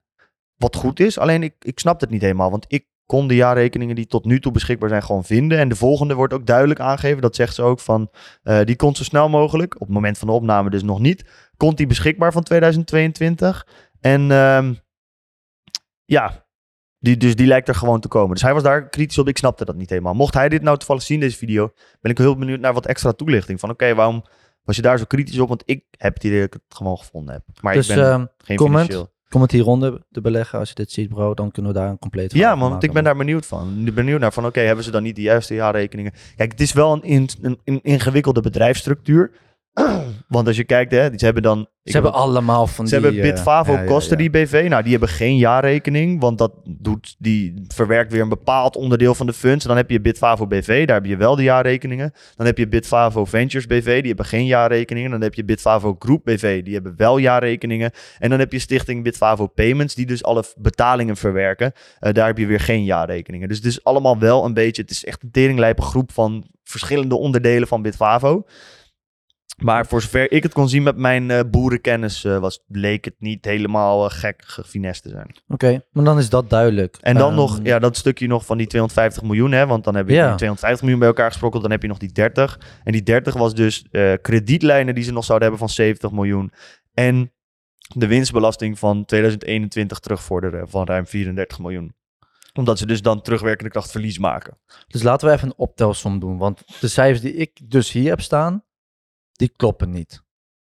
[0.58, 2.52] Wat goed is, alleen ik, ik snap het niet helemaal.
[2.52, 5.58] Want ik kon de jaarrekeningen die tot nu toe beschikbaar zijn gewoon vinden.
[5.58, 7.22] En de volgende wordt ook duidelijk aangegeven.
[7.22, 8.10] Dat zegt ze ook van,
[8.44, 9.74] eh, die komt zo snel mogelijk.
[9.74, 11.26] Op het moment van de opname dus nog niet.
[11.58, 13.68] Komt die beschikbaar van 2022.
[14.02, 14.74] En ehm,
[16.06, 16.46] ja,
[17.00, 18.34] die, dus die lijkt er gewoon te komen.
[18.34, 19.28] Dus hij was daar kritisch op.
[19.28, 20.14] Ik snapte dat niet helemaal.
[20.14, 23.12] Mocht hij dit nou toevallig zien, deze video, ben ik heel benieuwd naar wat extra
[23.12, 23.60] toelichting.
[23.60, 24.24] Van oké, waarom
[24.64, 25.48] was je daar zo kritisch op?
[25.48, 27.44] Want ik heb het idee dat ik het gewoon gevonden heb.
[27.62, 29.13] Maar dus ik ben ehm, geen comment, financieel.
[29.34, 32.34] Comment hieronder, de belegger, als je dit ziet bro, dan kunnen we daar een compleet
[32.34, 33.74] Ja, man, want ik ben daar benieuwd van.
[33.78, 36.12] Ik ben benieuwd naar van, oké, hebben ze dan niet de juiste jaarrekeningen?
[36.36, 39.32] Kijk, het is wel een, in- een, een ingewikkelde bedrijfsstructuur.
[40.28, 41.58] want als je kijkt, hè, ze hebben dan...
[41.84, 43.06] Ze heb hebben allemaal van Ze die...
[43.06, 44.30] hebben eh, Bitfavo ja, ja, kosten ja.
[44.30, 44.66] die BV.
[44.70, 49.26] Nou, die hebben geen jaarrekening, want dat doet, die verwerkt weer een bepaald onderdeel van
[49.26, 49.64] de funds.
[49.64, 52.14] En dan heb je Bitfavo BV, daar heb je wel de jaarrekeningen.
[52.36, 55.12] Dan heb je Bitfavo Ventures BV, die hebben geen jaarrekeningen.
[55.12, 57.92] Dan heb je Bitfavo Group BV, die hebben wel jaarrekeningen.
[58.20, 61.72] En dan heb je stichting Bitfavo Payments, die dus alle betalingen verwerken.
[62.00, 63.48] Eh, daar heb je weer geen jaarrekeningen.
[63.48, 67.16] Dus het is allemaal wel een beetje, het is echt een teringlijpe groep van verschillende
[67.16, 68.46] onderdelen van Bitfavo.
[69.58, 73.16] Maar voor zover ik het kon zien met mijn eh, boerenkennis, eh, was, leek het
[73.20, 75.36] niet helemaal eh, gek gefinest te zijn.
[75.48, 76.98] Oké, maar dan is dat duidelijk.
[77.02, 79.96] En dan Ehm, nog, ja, dat stukje nog van die 250 miljoen, hè, want dan
[79.96, 82.60] heb je die 250 miljoen bij elkaar gesprokkeld, dan heb je nog die 30.
[82.84, 83.86] En die 30 was dus
[84.22, 86.52] kredietlijnen die ze nog zouden hebben van 70 miljoen.
[86.94, 87.32] En
[87.96, 91.96] de winstbelasting van 2021 terugvorderen van ruim 34 miljoen.
[92.54, 94.58] Omdat ze dus dan terugwerkende kracht verlies maken.
[94.88, 96.38] Dus laten we even een optelsom doen.
[96.38, 98.64] Want de cijfers die ik dus hier heb staan,
[99.34, 100.22] die kloppen niet.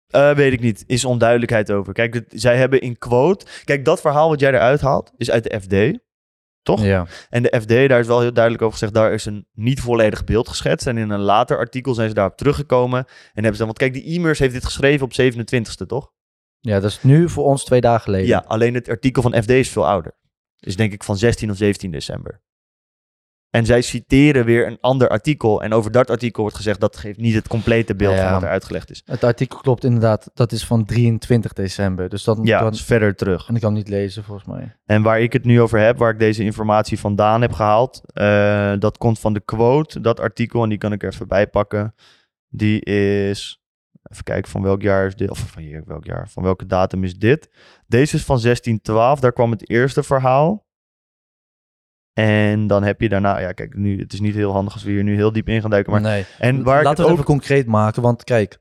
[0.07, 0.85] Eh, weet ik niet.
[0.87, 1.93] Is onduidelijkheid over.
[1.93, 3.47] Kijk, zij hebben in quote.
[3.65, 6.03] Kijk, dat verhaal wat jij eruit haalt, is uit de FD.
[6.63, 6.83] Toch?
[6.83, 7.07] Ja.
[7.31, 10.25] En de FD, daar is wel heel duidelijk over gezegd, daar is een niet volledig
[10.25, 10.87] beeld geschetst.
[10.87, 12.99] En in een later artikel zijn ze daarop teruggekomen.
[12.99, 16.13] En hebben ze dan, want kijk, die e-mails heeft dit geschreven op 27e, toch?
[16.65, 18.27] ja, dat is nu voor ons twee dagen geleden.
[18.27, 20.13] Ja, alleen het artikel van FD is veel ouder.
[20.59, 22.43] Is denk ik van 16 of 17 december.
[23.55, 25.63] En zij citeren weer een ander artikel.
[25.63, 28.23] En over dat artikel wordt gezegd dat geeft niet het complete beeld Ja.
[28.23, 29.03] van wat er uitgelegd is.
[29.05, 30.31] Het artikel klopt inderdaad.
[30.35, 32.09] Dat is van 23 december.
[32.09, 33.49] Dus dat Ja, kan, is verder terug.
[33.49, 34.77] en ik kan niet lezen volgens mij.
[34.87, 38.73] En waar ik het nu over heb, waar ik deze informatie vandaan heb gehaald, eh,
[38.79, 41.95] dat komt van de quote, dat artikel, en die kan ik er even bij pakken.
[42.49, 43.61] Die is,
[44.11, 47.05] even kijken van welk jaar is dit, of van hier, welk jaar, van welke datum
[47.05, 47.49] is dit?
[47.87, 50.64] Deze is van 1612, daar kwam het eerste verhaal.
[52.15, 54.91] En dan heb je daarna, ja kijk, nu, het is niet heel handig als we
[54.91, 56.01] hier nu heel diep in gaan duiken, maar...
[56.01, 56.25] nee.
[56.39, 57.11] En waar ik Laten het we het ook...
[57.13, 58.03] even concreet maken.
[58.03, 58.59] Want kijk,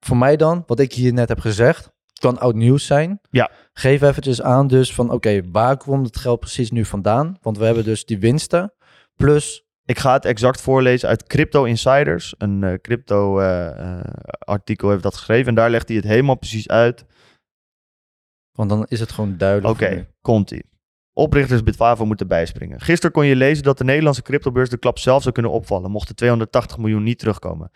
[0.00, 1.90] voor mij dan, wat ik hier net heb gezegd,
[2.20, 3.20] kan oud nieuws zijn.
[3.30, 3.50] Ja.
[3.72, 7.36] Geef eventjes aan dus van, oké, waar komt het geld precies nu vandaan?
[7.40, 8.72] Want we hebben dus die winsten.
[9.14, 12.34] Plus, Ik ga het exact voorlezen uit Crypto Insiders.
[12.38, 14.04] Een eh, crypto eh, eh,
[14.38, 15.48] artikel heeft dat geschreven.
[15.48, 17.04] En daar legt hij het helemaal precies uit.
[18.52, 19.74] want dan is het gewoon duidelijk.
[19.74, 20.06] Oké, voor nu.
[20.20, 20.70] komt-ie.
[21.14, 22.80] Oprichters Bitfavo moeten bijspringen.
[22.80, 26.08] Gisteren kon je lezen dat de Nederlandse cryptobeurs de klap zelf zou kunnen opvallen, mocht
[26.08, 27.70] de 280 miljoen niet terugkomen.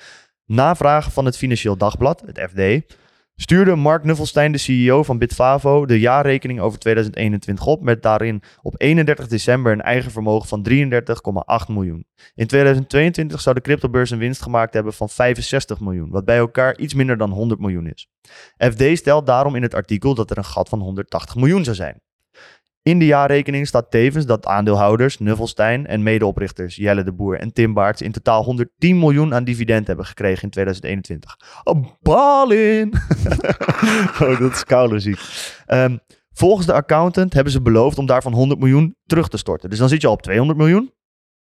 [0.44, 2.94] Na vragen van het Financieel Dagblad, het FD,
[3.34, 8.74] stuurde Mark Nuffelstein, de CEO van Bitfavo, de jaarrekening over 2021 op, met daarin op
[8.76, 12.06] 31 december een eigen vermogen van 33,8 miljoen.
[12.34, 16.78] In 2022 zou de cryptobeurs een winst gemaakt hebben van 65 miljoen, wat bij elkaar
[16.78, 18.08] iets minder dan 100 miljoen is.
[18.58, 22.00] FD stelt daarom in het artikel dat er een gat van 180 miljoen zou zijn.
[22.86, 27.74] In de jaarrekening staat tevens dat aandeelhouders Nuffelstein en medeoprichters Jelle de Boer en Tim
[27.74, 31.36] Baerts in totaal 110 miljoen aan dividend hebben gekregen in 2021.
[31.64, 32.94] Een balin!
[34.22, 35.18] oh, dat is koude ziek.
[35.66, 35.96] Ehm,
[36.32, 39.70] volgens de accountant hebben ze beloofd om daarvan 100 miljoen terug te storten.
[39.70, 40.92] Dus dan zit je al op 200 miljoen.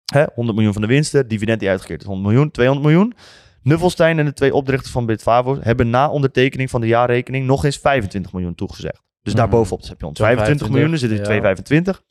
[0.06, 3.14] Hè, 100 miljoen van de winsten, dividend die uitgekeerd is 100 miljoen, 200 miljoen.
[3.62, 7.78] Nuffelstein en de twee oprichters van Bitfavo hebben na ondertekening van de jaarrekening nog eens
[7.78, 9.04] 25 miljoen toegezegd.
[9.26, 9.42] Dus Mhm.
[9.42, 11.24] daarbovenop dus heb je 125 miljoen, dus dit is ja.
[11.24, 12.02] 225.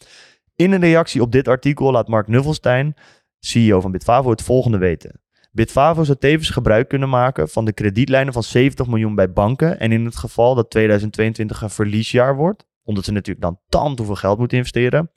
[0.56, 2.94] In een reactie op dit artikel laat Mark Nuffelstein,
[3.38, 5.20] CEO van Bitfavo, het volgende weten.
[5.52, 9.80] Bitfavo zou tevens gebruik kunnen maken van de kredietlijnen van 70 miljoen bij banken.
[9.80, 14.16] En in het geval dat 2022 een verliesjaar wordt, omdat ze natuurlijk dan tand hoeveel
[14.16, 15.10] geld moeten investeren,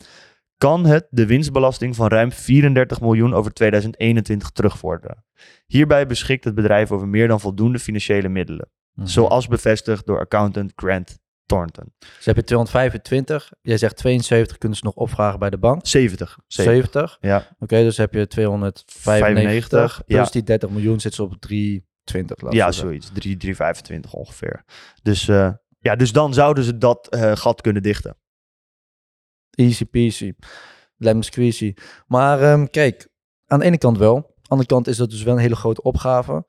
[0.58, 5.24] kan het de winstbelasting van ruim 34 miljoen over 2021 terugvorderen.
[5.66, 8.70] Hierbij beschikt het bedrijf over meer dan voldoende financiële middelen.
[8.94, 9.08] Mhm.
[9.08, 11.94] Zoals bevestigd door accountant Grant Thornton.
[12.00, 13.52] Dus heb je 225.
[13.62, 15.88] Jij zegt 72 kunnen ze nog opvragen bij de bank.
[15.88, 16.40] 70.
[16.48, 17.18] 70.
[17.22, 18.86] Ja, Oké, dus heb je 295.
[19.02, 20.32] 95, plus ja.
[20.32, 22.42] die 30 miljoen zit ze op 320.
[22.42, 23.10] laten ja zoiets.
[23.14, 24.64] 3, 325 ongeveer.
[25.04, 28.18] Dus, eh, ja, dus dan zouden ze dat eh, gat kunnen dichten.
[29.52, 30.34] Easy peasy.
[30.98, 31.74] Lemon squeezy.
[32.08, 33.08] Maar ehm, kijk,
[33.46, 34.16] aan de ene kant wel.
[34.16, 36.46] Aan de andere kant is dat dus wel een hele grote opgave.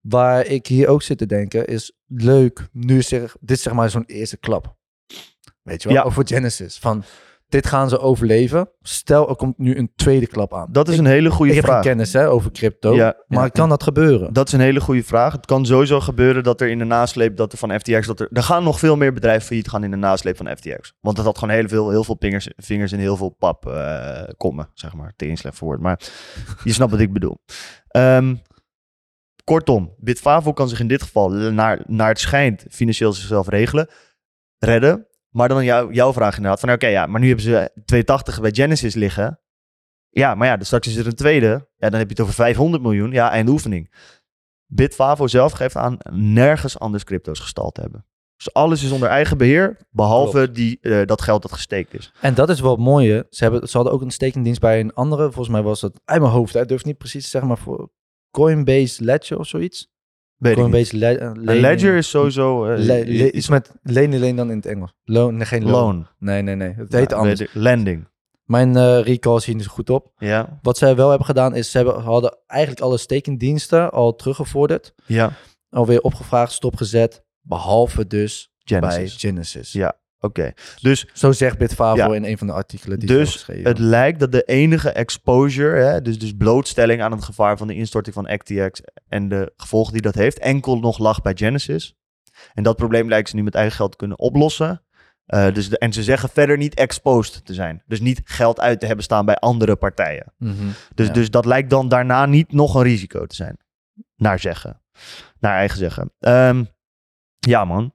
[0.00, 2.68] Waar ik hier ook zit te denken is leuk.
[2.72, 4.76] Nu is er, dit is zeg maar zo'n eerste klap.
[5.62, 5.96] Weet je wel?
[5.98, 6.02] Ja.
[6.04, 6.78] Over Genesis.
[6.78, 7.04] Van
[7.48, 8.70] dit gaan ze overleven.
[8.82, 10.68] Stel er komt nu een tweede klap aan.
[10.70, 11.84] Dat is Ik- een hele goede ik heb geen vraag.
[11.86, 12.94] kennis hè, over crypto.
[12.94, 13.48] Ja, maar ja.
[13.48, 14.32] kan dat gebeuren?
[14.32, 15.32] Dat is een hele goede vraag.
[15.32, 18.28] Het kan sowieso gebeuren dat er in de nasleep dat er van FTX dat er
[18.32, 20.92] er gaan nog veel meer bedrijven failliet gaan in de nasleep van FTX.
[21.00, 24.22] Want dat had gewoon heel veel, heel veel pingers, vingers in heel veel pap eh
[24.36, 25.12] komen, zeg maar.
[25.16, 26.00] Te slecht voor woord, maar
[26.64, 27.38] je snapt wat ik bedoel.
[27.88, 28.34] Ehm,
[29.50, 33.88] kortom, Bitfavo kan zich in dit geval naar, naar het schijnt financieel zichzelf regelen,
[34.58, 35.06] redden.
[35.28, 38.50] Maar dan jou, jouw vraag inderdaad van oké, ja, maar nu hebben ze 280 bij
[38.52, 39.40] Genesis liggen.
[40.08, 41.68] Ja, maar ja, dus straks is er een tweede.
[41.76, 43.12] Ja, dan heb je het over 500 miljoen.
[43.12, 43.94] Ja, eindoefening.
[44.66, 48.06] Bitfavo zelf geeft aan nergens anders crypto's gestald te hebben.
[48.36, 52.12] Dus alles is onder eigen beheer, behalve die, eh, dat geld dat gesteekt is.
[52.20, 53.26] En dat is wel het mooie.
[53.30, 55.22] Ze, hebben, ze hadden ook een stekendienst bij een andere.
[55.22, 56.54] Volgens mij was dat uit mijn hoofd.
[56.54, 57.90] Hè, ik durf niet precies te zeggen, maar voor
[58.30, 59.88] Coinbase Ledger of zoiets.
[60.36, 60.54] Weet.
[60.54, 62.64] Coinbase Le eh, lening- ledger is sowieso...
[62.64, 64.92] eh, Le- le- is iets met lenen alleen dan in het Engels.
[65.04, 65.72] Loan, nee, geen loan.
[65.72, 66.06] loan.
[66.18, 66.72] Nee, nee, nee.
[66.76, 67.46] Het heet Ja, anders.
[67.52, 68.08] Lending.
[68.44, 70.12] Mijn eh recall is niet zo goed op.
[70.18, 74.94] Ja, Wat zij wel hebben gedaan is, ze hebben, hadden eigenlijk alle stekendiensten al teruggevorderd.
[75.06, 75.32] ja.
[75.70, 77.24] Alweer opgevraagd, stopgezet.
[77.40, 79.16] Behalve dus bij Genesis.
[79.16, 79.72] Genesis.
[79.72, 79.99] Ja.
[80.20, 80.52] Oké.
[80.80, 82.14] Dus Zo zegt Bitfavo Ja.
[82.14, 86.18] in een van de artikelen die Dus het lijkt dat de enige exposure, hè, dus,
[86.18, 90.14] dus blootstelling aan het gevaar van de instorting van FTX en de gevolgen die dat
[90.14, 91.94] heeft, enkel nog lag bij Genesis.
[92.54, 94.82] En dat probleem lijken ze nu met eigen geld te kunnen oplossen.
[95.26, 97.82] Eh, dus de, en ze zeggen verder niet exposed te zijn.
[97.86, 100.32] Dus niet geld uit te hebben staan bij andere partijen.
[100.38, 100.54] Mhm.
[100.94, 101.12] Dus, Ja.
[101.12, 103.56] dus dat lijkt dan daarna niet nog een risico te zijn.
[104.16, 104.82] Naar zeggen.
[105.38, 106.12] Naar eigen zeggen.
[106.18, 106.64] Ehm,
[107.38, 107.92] ja, man.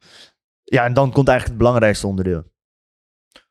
[0.75, 2.43] Ja, en dan komt eigenlijk het belangrijkste onderdeel.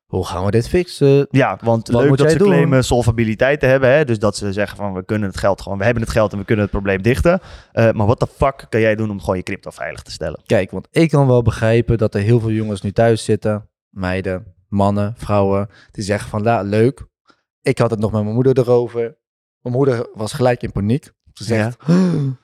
[0.05, 1.27] Hoe gaan we dit fixen?
[1.31, 2.47] Ja, want Wat leuk dat ze doen?
[2.49, 3.91] claimen solvabiliteit te hebben.
[3.91, 4.05] Hè?
[4.05, 6.39] Dus dat ze zeggen van we kunnen het geld gewoon, we hebben het geld en
[6.39, 7.41] we kunnen het probleem dichten.
[7.72, 10.41] Eh, maar wat de fuck kan jij doen om gewoon je crypto veilig te stellen?
[10.47, 13.68] Kijk, want ik kan wel begrijpen dat er heel veel jongens nu thuis zitten.
[13.89, 15.68] Meiden, mannen, vrouwen.
[15.91, 17.07] Die zeggen van, ja, leuk.
[17.62, 19.18] Ik had het nog met mijn moeder erover.
[19.61, 21.12] Mijn moeder was gelijk in paniek.
[21.33, 21.77] Ze zegt,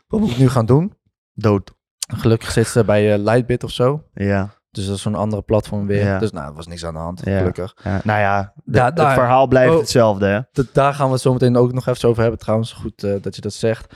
[0.08, 0.92] wat moet ik nu gaan doen?
[1.32, 1.72] Dood.
[2.14, 4.04] Gelukkig zit ze bij eh, Lightbit of zo.
[4.14, 4.58] Ja.
[4.70, 6.04] Dus dat is zo'n andere platform weer.
[6.04, 6.18] Ja.
[6.18, 7.76] Dus nou, er was niks aan de hand, gelukkig.
[7.84, 8.00] ja.
[8.04, 9.78] Nou ja, de- het verhaal blijft Oh.
[9.78, 10.26] hetzelfde.
[10.26, 10.62] Hè?
[10.72, 12.72] Daar gaan we het zo meteen ook nog even over hebben trouwens.
[12.72, 13.94] Goed eh, dat je dat zegt.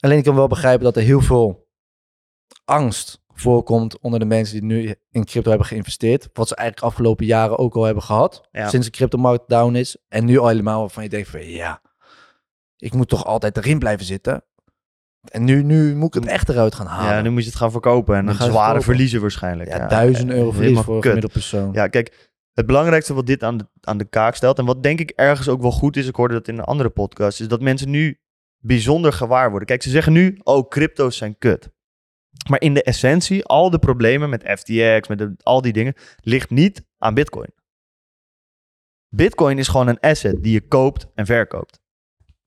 [0.00, 1.68] Alleen ik kan wel begrijpen dat er heel veel
[2.64, 6.28] angst voorkomt onder de mensen die nu in crypto hebben geïnvesteerd.
[6.32, 8.48] Wat ze eigenlijk afgelopen jaren ook al hebben gehad.
[8.50, 8.68] Ja.
[8.68, 9.96] Sinds de cryptomarkt down is.
[10.08, 11.80] En nu al helemaal waarvan je denkt van ja,
[12.76, 14.44] ik moet toch altijd erin blijven zitten.
[15.30, 17.14] En nu, nu moet ik het echt eruit gaan halen.
[17.14, 19.68] Ja, nu moet je het gaan verkopen en Dan zware verliezen waarschijnlijk.
[19.70, 21.04] ja, duizend euro verlies voor een kut.
[21.08, 21.72] gemiddeld persoon.
[21.72, 24.58] Ja, kijk, het belangrijkste wat dit aan de, aan de kaak stelt...
[24.58, 26.06] en wat denk ik ergens ook wel goed is...
[26.08, 27.40] ik hoorde dat in een andere podcast...
[27.40, 28.18] is dat mensen nu
[28.58, 29.68] bijzonder gewaar worden.
[29.68, 31.70] Kijk, ze zeggen nu, oh, crypto's zijn kut.
[32.48, 35.08] Maar in de essentie, al de problemen met FTX...
[35.08, 37.54] met de- al die dingen, ligt niet aan bitcoin.
[39.08, 41.80] Bitcoin is gewoon een asset die je koopt en verkoopt.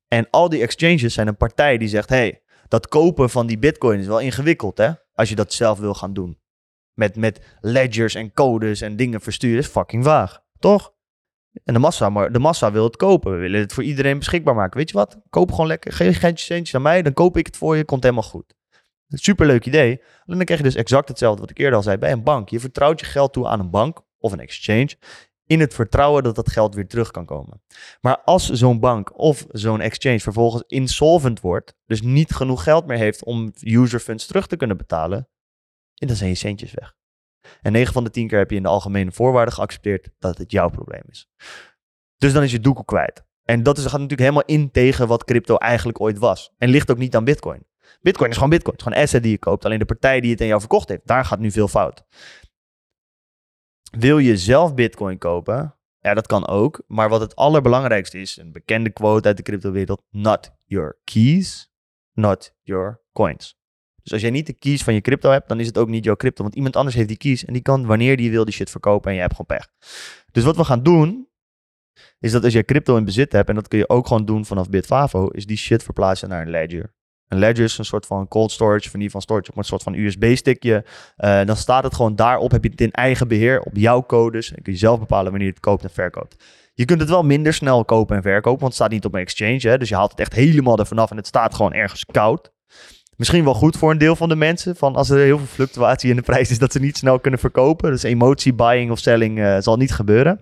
[0.08, 2.10] En al die exchanges zijn een partij die zegt...
[2.10, 4.92] hey, dat kopen van die bitcoin is wel ingewikkeld, hè?
[5.14, 6.40] Als je dat zelf wil gaan doen
[7.00, 10.40] met, met ledgers en codes en dingen versturen is fucking vaag.
[10.60, 10.94] Toch?
[11.64, 13.32] En de massa, maar de massa wil het kopen.
[13.32, 14.78] We willen het voor iedereen beschikbaar maken.
[14.78, 15.22] Weet je wat?
[15.30, 15.94] Koop gewoon lekker.
[15.94, 17.86] Geef geen centjes aan mij, dan koop ik het voor je.
[17.86, 18.54] Komt helemaal goed.
[19.08, 20.02] Superleuk idee.
[20.26, 22.50] En dan krijg je dus exact hetzelfde wat ik eerder al zei bij een bank.
[22.50, 24.96] Je vertrouwt je geld toe aan een bank of een exchange.
[25.50, 27.62] In het vertrouwen dat dat geld weer terug kan komen.
[28.02, 32.98] Maar als zo'n bank of zo'n exchange vervolgens insolvent wordt, dus niet genoeg geld meer
[32.98, 35.30] heeft om user funds terug te kunnen betalen,
[35.96, 36.96] en dan zijn je centjes weg.
[37.62, 40.52] En 9 van de 10 keer heb je in de algemene voorwaarden geaccepteerd dat het
[40.52, 41.30] jouw probleem is.
[42.18, 43.24] Dus dan is je doekoe kwijt.
[43.44, 46.54] En dat is, gaat natuurlijk helemaal in tegen wat crypto eigenlijk ooit was.
[46.58, 47.68] En ligt ook niet aan bitcoin.
[48.02, 48.76] Bitcoin is gewoon bitcoin.
[48.76, 49.66] Het is gewoon asset die je koopt.
[49.66, 52.04] Alleen de partij die het aan jou verkocht heeft, daar gaat nu veel fout.
[53.92, 55.76] Wil je zelf bitcoin kopen?
[56.00, 56.84] Ja, dat kan ook.
[56.88, 60.02] Maar wat het allerbelangrijkste is, een bekende quote uit de cryptowereld.
[60.10, 61.72] Not your keys,
[62.14, 63.58] not your coins.
[64.04, 66.04] Dus als jij niet de keys van je crypto hebt, dan is het ook niet
[66.04, 66.44] jouw crypto.
[66.44, 69.10] Want iemand anders heeft die keys en die kan wanneer die wil die shit verkopen
[69.10, 69.68] en je hebt gewoon pech.
[70.32, 71.28] Dus wat we gaan doen,
[72.20, 74.46] is dat als jij crypto in bezit hebt, en dat kun je ook gewoon doen
[74.46, 76.94] vanaf Bitfavo, is die shit verplaatsen naar een ledger.
[77.30, 79.94] Een ledger is een soort van cold storage, ieder geval storage op een soort van
[79.94, 80.84] USB-stickje.
[81.18, 84.54] Eh, dan staat het gewoon daarop, heb je het in eigen beheer, op jouw codes.
[84.54, 86.36] En kun je zelf bepalen wanneer je het koopt en verkoopt.
[86.74, 89.20] Je kunt het wel minder snel kopen en verkopen, want het staat niet op een
[89.20, 89.60] exchange.
[89.60, 89.78] Hè?
[89.78, 92.52] Dus je haalt het echt helemaal ervan af en het staat gewoon ergens koud.
[93.16, 94.76] Misschien wel goed voor een deel van de mensen.
[94.76, 97.40] Van als er heel veel fluctuatie in de prijs is, dat ze niet snel kunnen
[97.40, 97.92] verkopen.
[97.92, 100.42] Dus emotie, buying of selling eh, zal niet gebeuren.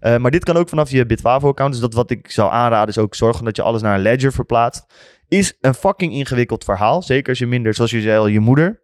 [0.00, 1.72] Eh, maar dit kan ook vanaf je Bitwavo-account.
[1.72, 4.32] Dus dat wat ik zou aanraden is ook zorgen dat je alles naar een ledger
[4.32, 4.86] verplaatst.
[5.28, 7.02] Is een fucking ingewikkeld verhaal.
[7.02, 8.82] Zeker als je minder, zoals je zei al, je moeder.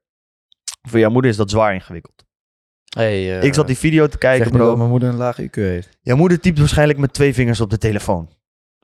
[0.88, 2.24] Voor jouw moeder is dat zwaar ingewikkeld.
[2.96, 4.76] Hey, eh, ik zat die video te zeg kijken, niet dat bro.
[4.76, 5.98] mijn moeder een lage IQ heeft.
[6.00, 8.28] Jouw moeder typt waarschijnlijk met twee vingers op de telefoon.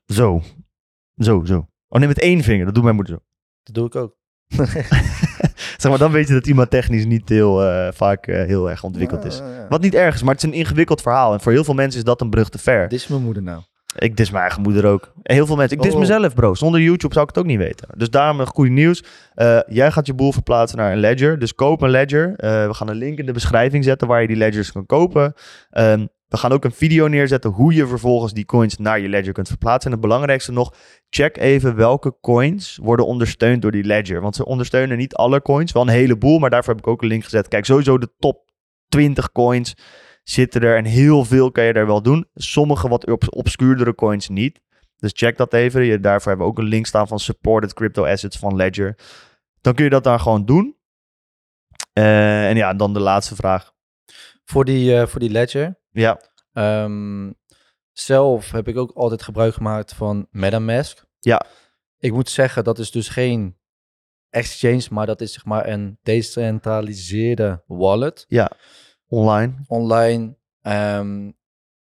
[0.06, 0.42] Zo.
[1.16, 1.68] Zo, zo.
[1.88, 2.64] Oh nee, met één vinger.
[2.64, 3.22] Dat doet mijn moeder zo.
[3.62, 4.16] Dat doe ik ook.
[5.76, 8.82] Zeg maar, dan weet je dat iemand technisch niet heel eh, vaak eh, heel erg
[8.82, 9.38] ontwikkeld is.
[9.38, 9.66] Ja, ja, ja.
[9.68, 11.32] Wat niet erg is, maar het is een ingewikkeld verhaal.
[11.32, 12.88] En voor heel veel mensen is dat een brug te ver.
[12.88, 13.62] Dit is mijn moeder nou.
[13.98, 15.12] Ik dis mijn eigen moeder ook.
[15.22, 15.76] En heel veel mensen.
[15.76, 15.98] Ik dis Oh.
[15.98, 16.54] mezelf, bro.
[16.54, 17.88] Zonder YouTube zou ik het ook niet weten.
[17.96, 19.04] Dus daarom een goede nieuws.
[19.34, 21.38] Eh, jij gaat je boel verplaatsen naar een ledger.
[21.38, 22.34] Dus koop een ledger.
[22.36, 25.34] Eh, we gaan een link in de beschrijving zetten waar je die ledgers kan kopen.
[25.70, 29.32] Ehm, we gaan ook een video neerzetten hoe je vervolgens die coins naar je ledger
[29.32, 29.90] kunt verplaatsen.
[29.90, 30.74] En het belangrijkste nog,
[31.10, 34.20] check even welke coins worden ondersteund door die ledger.
[34.20, 37.08] Want ze ondersteunen niet alle coins, wel een heleboel, maar daarvoor heb ik ook een
[37.08, 37.48] link gezet.
[37.48, 38.44] Kijk, sowieso de top
[38.88, 39.74] 20 coins
[40.28, 42.28] zitten er en heel veel kan je daar wel doen.
[42.34, 44.60] Sommige wat obs- obscuurdere coins niet.
[44.96, 45.84] Dus check dat even.
[45.84, 48.98] Je, daarvoor hebben we ook een link staan van supported crypto assets van Ledger.
[49.60, 50.76] Dan kun je dat daar gewoon doen.
[51.92, 53.72] Eh, en ja, dan de laatste vraag.
[54.44, 55.78] Voor die, eh, voor die ledger.
[55.90, 56.20] Ja,
[56.52, 57.32] Ehm,
[57.92, 61.04] zelf heb ik ook altijd gebruik gemaakt van MetaMask.
[61.20, 61.46] Ja.
[61.98, 63.56] Ik moet zeggen, dat is dus geen
[64.30, 68.24] exchange, maar dat is zeg maar een decentraliseerde wallet
[69.08, 69.54] online.
[69.66, 70.36] online.
[70.60, 71.30] Ehm,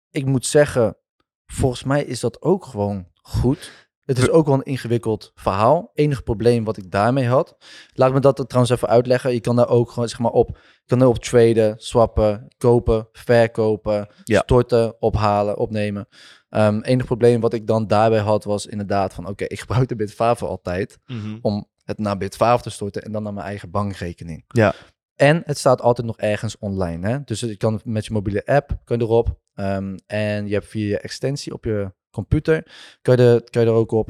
[0.09, 0.97] ik moet zeggen,
[1.45, 3.71] volgens mij is dat ook gewoon goed.
[4.05, 5.91] Het is ook wel een ingewikkeld verhaal.
[5.93, 7.57] Enige probleem wat ik daarmee had.
[7.93, 9.33] Laat me dat trouwens even uitleggen.
[9.33, 10.47] Je kan daar ook gewoon zeg maar op.
[10.57, 14.41] Je kan erop traden, swappen, kopen, verkopen, Ja.
[14.41, 16.07] storten, ophalen, opnemen.
[16.49, 19.95] Ehm enige probleem wat ik dan daarbij had was inderdaad van oké, ik gebruik de
[19.95, 20.97] Bitfavo altijd
[21.41, 24.43] om het naar Bitfavo te storten en dan naar mijn eigen bankrekening.
[24.47, 24.73] Ja.
[25.15, 27.07] En het staat altijd nog ergens online.
[27.07, 27.23] Hè?
[27.23, 29.39] Dus je kan met je mobiele app kan je erop.
[29.53, 32.67] Ehm, en je hebt via je extensie op je computer
[33.01, 34.09] kan je, er, je ook op.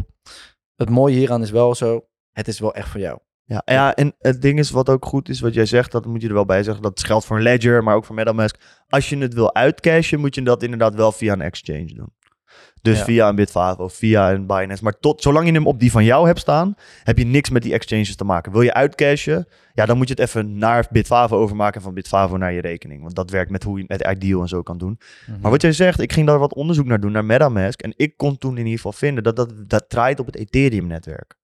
[0.75, 3.19] Het mooie hieraan is wel zo, het is wel echt voor jou.
[3.47, 6.21] Ja, ja, en het ding is wat ook goed is, wat jij zegt, dat moet
[6.21, 6.83] je er wel bij zeggen.
[6.83, 8.83] Dat geldt voor een Ledger, maar ook voor MetaMask.
[8.87, 12.13] Als je het wil uitcashen, moet je dat inderdaad wel via een exchange doen.
[12.85, 13.03] Dus Ja.
[13.03, 14.83] via een Bitfavo of via een Binance.
[14.83, 17.61] Maar tot, zolang je hem op die van jou hebt staan, heb je niks met
[17.63, 18.51] die exchanges te maken.
[18.51, 22.37] Wil je uitcashen, ja, dan moet je het even naar Bitfavo overmaken en van Bitfavo
[22.37, 23.01] naar je rekening.
[23.01, 24.99] Want dat werkt met hoe je het Ideal en zo kan doen.
[25.41, 27.81] Maar wat jij zegt, ik ging daar wat onderzoek naar doen, naar MetaMask.
[27.81, 31.35] En ik kon toen in ieder geval vinden dat dat, dat draait op het Ethereum-netwerk.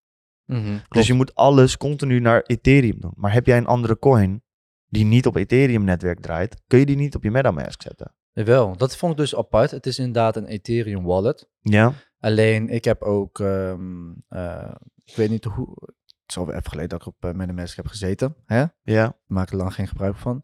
[0.46, 3.14] Mhm, Dus je moet alles continu naar Ethereum doen.
[3.16, 4.44] Maar heb jij een andere coin
[4.88, 8.14] die niet op Ethereum-netwerk draait, kun je die niet op je MetaMask zetten.
[8.34, 9.72] Wel, dat vond ik dus apart.
[9.72, 11.50] Het is inderdaad een Ethereum wallet.
[11.62, 14.72] Ja, Alleen, ik heb ook, ehm, eh,
[15.06, 17.88] ik weet niet hoe, het is alweer even geleden dat ik op uh, MetaMask heb
[17.88, 18.36] gezeten.
[18.46, 18.66] Hè?
[18.84, 19.08] ja.
[19.08, 20.44] Ik maak er lang geen gebruik van.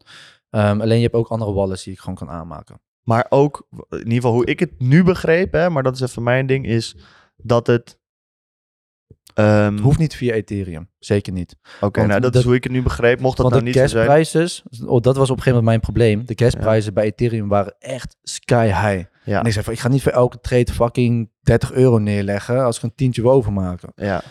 [0.50, 2.80] Ehm, alleen je hebt ook andere wallets die ik gewoon kan aanmaken.
[3.02, 6.22] Maar ook, in ieder geval hoe ik het nu begreep, hè, maar dat is even
[6.22, 6.96] mijn ding, is
[7.36, 8.00] dat het...
[9.42, 11.56] Het hoeft niet via Ethereum, zeker niet.
[11.80, 13.20] Oké, nou dat de- is hoe ik het nu begreep.
[13.20, 14.88] Mocht dat Want nou de niet zo zijn...
[14.88, 16.26] oh, dat was op een gegeven moment mijn probleem.
[16.26, 19.04] De gasprijzen bij Ethereum waren echt sky high.
[19.24, 22.64] Ja, En ik zei van, ik ga niet voor elke trade fucking 30 euro neerleggen
[22.64, 23.92] als ik een tientje wil overmaken.
[23.94, 24.22] ja,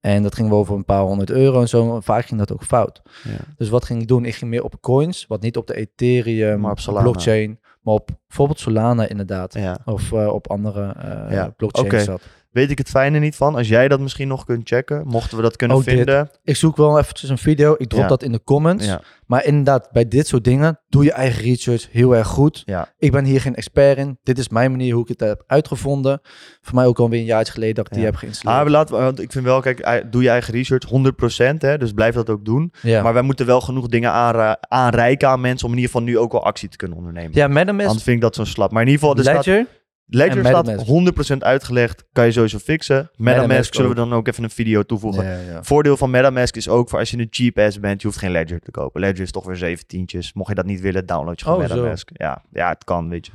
[0.00, 2.00] En dat ging wel over een paar honderd euro en zo.
[2.00, 3.02] Vaak ging dat ook fout.
[3.24, 3.36] ja.
[3.56, 4.24] Dus wat ging ik doen?
[4.24, 7.02] Ik ging meer op coins, wat niet op de Ethereum Maar op Solana.
[7.02, 9.54] blockchain, maar op bijvoorbeeld Solana inderdaad.
[9.54, 9.78] ja.
[9.84, 12.02] Of eh, op andere eh Ja, blockchains oké.
[12.02, 12.22] zat.
[12.56, 13.54] Weet ik het fijne niet van.
[13.54, 15.94] Als jij dat misschien nog kunt checken, mochten we dat kunnen Oh, dit.
[15.94, 16.30] vinden.
[16.44, 17.74] Ik zoek wel eventjes een video.
[17.78, 18.08] Ik drop Ja.
[18.08, 18.84] dat in de comments.
[18.86, 22.62] Ja, Maar inderdaad, bij dit soort dingen, doe je eigen research heel erg goed.
[22.64, 24.18] ja, Ik ben hier geen expert in.
[24.22, 26.20] Dit is mijn manier hoe ik het heb uitgevonden.
[26.60, 28.64] Voor mij ook alweer een jaartje geleden dat ik die heb geïnstalleerd.
[28.64, 31.92] Ah, laten, we- want ik vind wel, kijk, doe je eigen research 100%, hè, dus
[31.92, 32.72] blijf dat ook doen.
[32.82, 33.02] ja.
[33.02, 36.18] Maar wij moeten wel genoeg dingen aanra- aanreiken aan mensen om in ieder geval nu
[36.18, 37.30] ook wel actie te kunnen ondernemen.
[37.34, 38.70] ja, MetaMask, Anders vind ik dat zo slap.
[38.72, 39.66] Maar in ieder geval, er staat,
[40.08, 40.44] Ledger.
[40.44, 41.34] Staat MetaMask.
[41.34, 42.96] 100% uitgelegd, kan je sowieso fixen.
[42.96, 45.24] MetaMask, MetaMask zullen we dan ook even een video toevoegen.
[45.24, 45.62] Ja, ja.
[45.62, 48.30] Voordeel van MetaMask is ook voor als je een cheap ass bent, je hoeft geen
[48.30, 49.00] Ledger te kopen.
[49.00, 50.32] Ledger is toch weer zeventientjes.
[50.32, 51.74] Mocht je dat niet willen, download je gewoon Oh, zo.
[51.74, 52.10] MetaMask.
[52.12, 53.32] Ja, ja, het kan, weet je.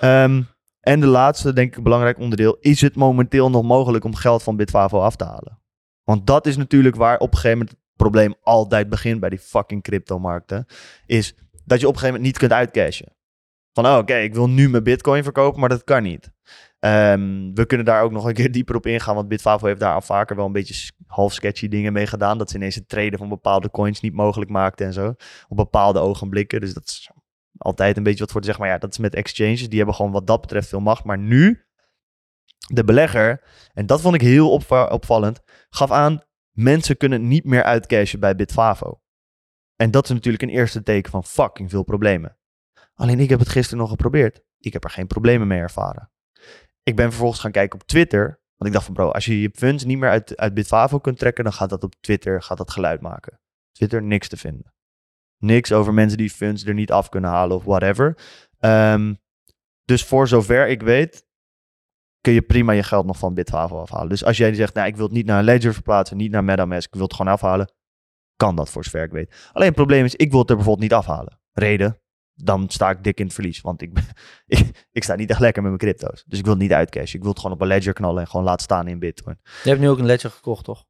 [0.00, 0.42] Ehm,
[0.80, 2.56] en de laatste, denk ik, belangrijk onderdeel.
[2.60, 5.58] Is het momenteel nog mogelijk om geld van Bitfavo af te halen?
[6.04, 9.38] Want dat is natuurlijk waar op een gegeven moment het probleem altijd begint bij die
[9.38, 10.66] fucking cryptomarkten.
[11.06, 11.34] Is
[11.64, 13.16] dat je op een gegeven moment niet kunt uitcashen.
[13.86, 16.30] Oh, oké, ik wil nu mijn bitcoin verkopen, maar dat kan niet.
[16.78, 19.94] Ehm, we kunnen daar ook nog een keer dieper op ingaan, want Bitfavo heeft daar
[19.94, 22.38] al vaker wel een beetje half sketchy dingen mee gedaan.
[22.38, 25.14] Dat ze ineens het traden van bepaalde coins niet mogelijk maakten en zo.
[25.48, 26.60] Op bepaalde ogenblikken.
[26.60, 27.10] Dus dat is
[27.58, 28.64] altijd een beetje wat voor te zeggen.
[28.64, 29.68] Maar ja, dat is met exchanges.
[29.68, 31.04] Die hebben gewoon wat dat betreft veel macht.
[31.04, 31.66] Maar nu,
[32.72, 33.42] de belegger,
[33.74, 38.36] en dat vond ik heel opva- opvallend, gaf aan, mensen kunnen niet meer uitcashen bij
[38.36, 39.00] Bitfavo.
[39.76, 42.38] En dat is natuurlijk een eerste teken van fucking veel problemen.
[42.98, 44.42] Alleen ik heb het gisteren nog geprobeerd.
[44.58, 46.10] Ik heb er geen problemen mee ervaren.
[46.82, 48.26] Ik ben vervolgens gaan kijken op Twitter.
[48.56, 51.18] Want ik dacht van bro, als je je funds niet meer uit, uit Bitfavo kunt
[51.18, 53.40] trekken, dan gaat dat op Twitter gaat dat geluid maken.
[53.72, 54.74] Twitter niks te vinden.
[55.36, 58.18] Niks over mensen die funds er niet af kunnen halen of whatever.
[58.58, 59.14] Ehm,
[59.84, 61.26] dus voor zover ik weet,
[62.20, 64.08] kun je prima je geld nog van Bitfavo afhalen.
[64.08, 66.86] Dus als jij zegt, nou ik wil het niet naar Ledger verplaatsen, niet naar MetaMask,
[66.86, 67.72] ik wil het gewoon afhalen,
[68.36, 69.50] kan dat voor zover ik weet.
[69.52, 71.40] Alleen het probleem is, ik wil het er bijvoorbeeld niet afhalen.
[71.52, 72.00] Reden,
[72.44, 73.60] dan sta ik dik in het verlies.
[73.60, 74.04] Want ik, ben-
[74.58, 76.24] ik, ik sta niet echt lekker met mijn crypto's.
[76.26, 77.16] Dus ik wil het niet uitcashen.
[77.16, 79.38] Ik wil het gewoon op een ledger knallen en gewoon laten staan in bitcoin.
[79.62, 80.84] Je hebt nu ook een ledger gekocht, toch?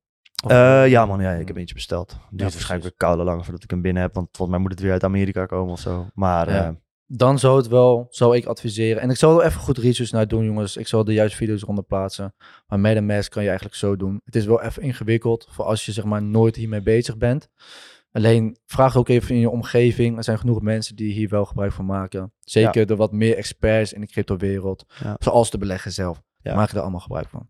[0.46, 2.10] Eh, ja man, ja, ik heb eentje besteld.
[2.10, 4.14] Het duurt waarschijnlijk weer koude lang voordat ik hem binnen heb.
[4.14, 6.06] Want volgens mij moet het weer uit Amerika komen of zo.
[6.14, 6.64] Maar Ja.
[6.66, 6.70] eh,
[7.10, 9.02] Dan zou het wel, zou ik adviseren.
[9.02, 10.76] En ik zou er even goed research naar doen, jongens.
[10.76, 12.34] Ik zal de juiste video's eronder plaatsen.
[12.66, 14.20] Maar MetaMask kan je eigenlijk zo doen.
[14.24, 17.48] Het is wel even ingewikkeld voor als je zeg maar nooit hiermee bezig bent.
[18.12, 20.16] Alleen vraag ook even in je omgeving.
[20.16, 22.32] Er zijn genoeg mensen die hier wel gebruik van maken.
[22.40, 24.84] Zeker de wat meer experts in de cryptowereld.
[25.02, 25.16] Ja.
[25.18, 26.22] Zoals de belegger zelf.
[26.42, 26.54] Ja.
[26.54, 27.46] Maken er allemaal gebruik van.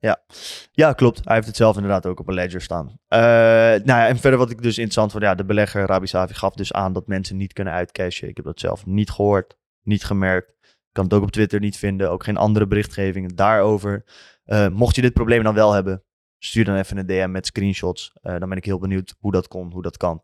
[0.72, 1.20] ja, klopt.
[1.24, 2.98] Hij heeft het zelf inderdaad ook op een ledger staan.
[3.06, 5.22] Eh, nou ja, en verder wat ik dus interessant vond.
[5.22, 8.28] Ja, de belegger Rabi Savi gaf dus aan dat mensen niet kunnen uitcashen.
[8.28, 10.50] Ik heb dat zelf niet gehoord, niet gemerkt.
[10.62, 12.10] Ik kan het ook op Twitter niet vinden.
[12.10, 14.04] Ook geen andere berichtgevingen daarover.
[14.44, 16.04] Eh, mocht je dit probleem dan wel hebben,
[16.38, 18.12] stuur dan even een DM met screenshots.
[18.22, 20.22] Eh, dan ben ik heel benieuwd hoe dat kon, hoe dat kan.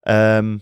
[0.00, 0.58] Ehm,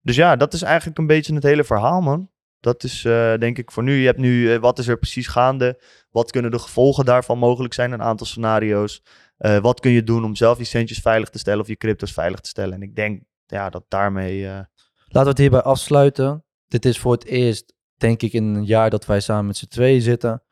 [0.00, 2.30] dus ja, dat is eigenlijk een beetje het hele verhaal, man.
[2.60, 3.94] Dat is eh, denk ik voor nu.
[3.94, 5.82] Je hebt nu, eh, wat is er precies gaande?
[6.10, 7.92] Wat kunnen de gevolgen daarvan mogelijk zijn?
[7.92, 9.02] Een aantal scenario's.
[9.60, 12.40] Wat kun je doen om zelf je centjes veilig te stellen of je crypto's veilig
[12.40, 12.74] te stellen?
[12.74, 14.42] En ik denk ja, dat daarmee...
[14.42, 14.68] Laten
[15.22, 16.44] we het hierbij afsluiten.
[16.68, 19.66] Dit is voor het eerst, denk ik, in een jaar dat wij samen met z'n
[19.66, 20.42] tweeën zitten.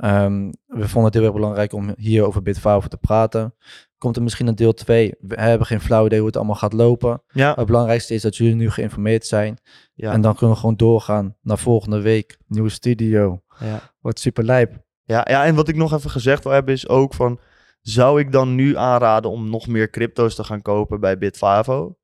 [0.00, 3.54] Ehm, we vonden het heel erg belangrijk om hier over Bitfavo te praten.
[3.98, 5.14] Komt er misschien een deel 2?
[5.20, 7.22] We hebben geen flauw idee hoe het allemaal gaat lopen.
[7.32, 9.58] ja, Het belangrijkste is dat jullie nu geïnformeerd zijn.
[9.94, 12.38] ja, En dan kunnen we gewoon doorgaan naar volgende week.
[12.46, 13.42] Nieuwe studio.
[13.58, 13.80] ja.
[14.00, 14.82] Wordt super lijp.
[15.04, 17.40] Ja, ja, en wat ik nog even gezegd wil hebben is ook van...
[17.80, 21.96] Zou ik dan nu aanraden om nog meer crypto's te gaan kopen bij Bitfavo?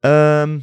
[0.00, 0.58] Ehm,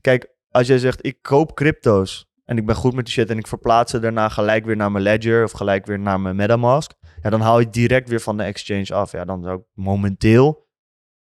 [0.00, 3.30] kijk, als jij zegt ik koop crypto's en ik ben goed met die shit...
[3.30, 6.36] en ik verplaats ze daarna gelijk weer naar mijn Ledger of gelijk weer naar mijn
[6.36, 6.92] Metamask...
[7.22, 9.12] Ja, dan haal je direct weer van de exchange af.
[9.12, 10.68] Ja, dan zou ik momenteel,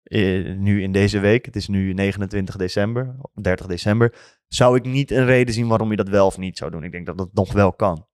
[0.02, 1.44] eh, nu in deze week...
[1.44, 4.14] Het is nu 29 december, 30 december...
[4.48, 6.84] zou ik niet een reden zien waarom je dat wel of niet zou doen.
[6.84, 8.06] Ik denk dat dat nog wel kan.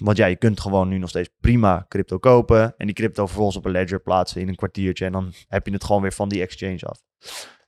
[0.00, 2.74] Want ja, je kunt gewoon nu nog steeds prima crypto kopen.
[2.76, 5.04] En die crypto vervolgens op een ledger plaatsen in een kwartiertje.
[5.04, 7.02] En dan heb je het gewoon weer van die exchange af.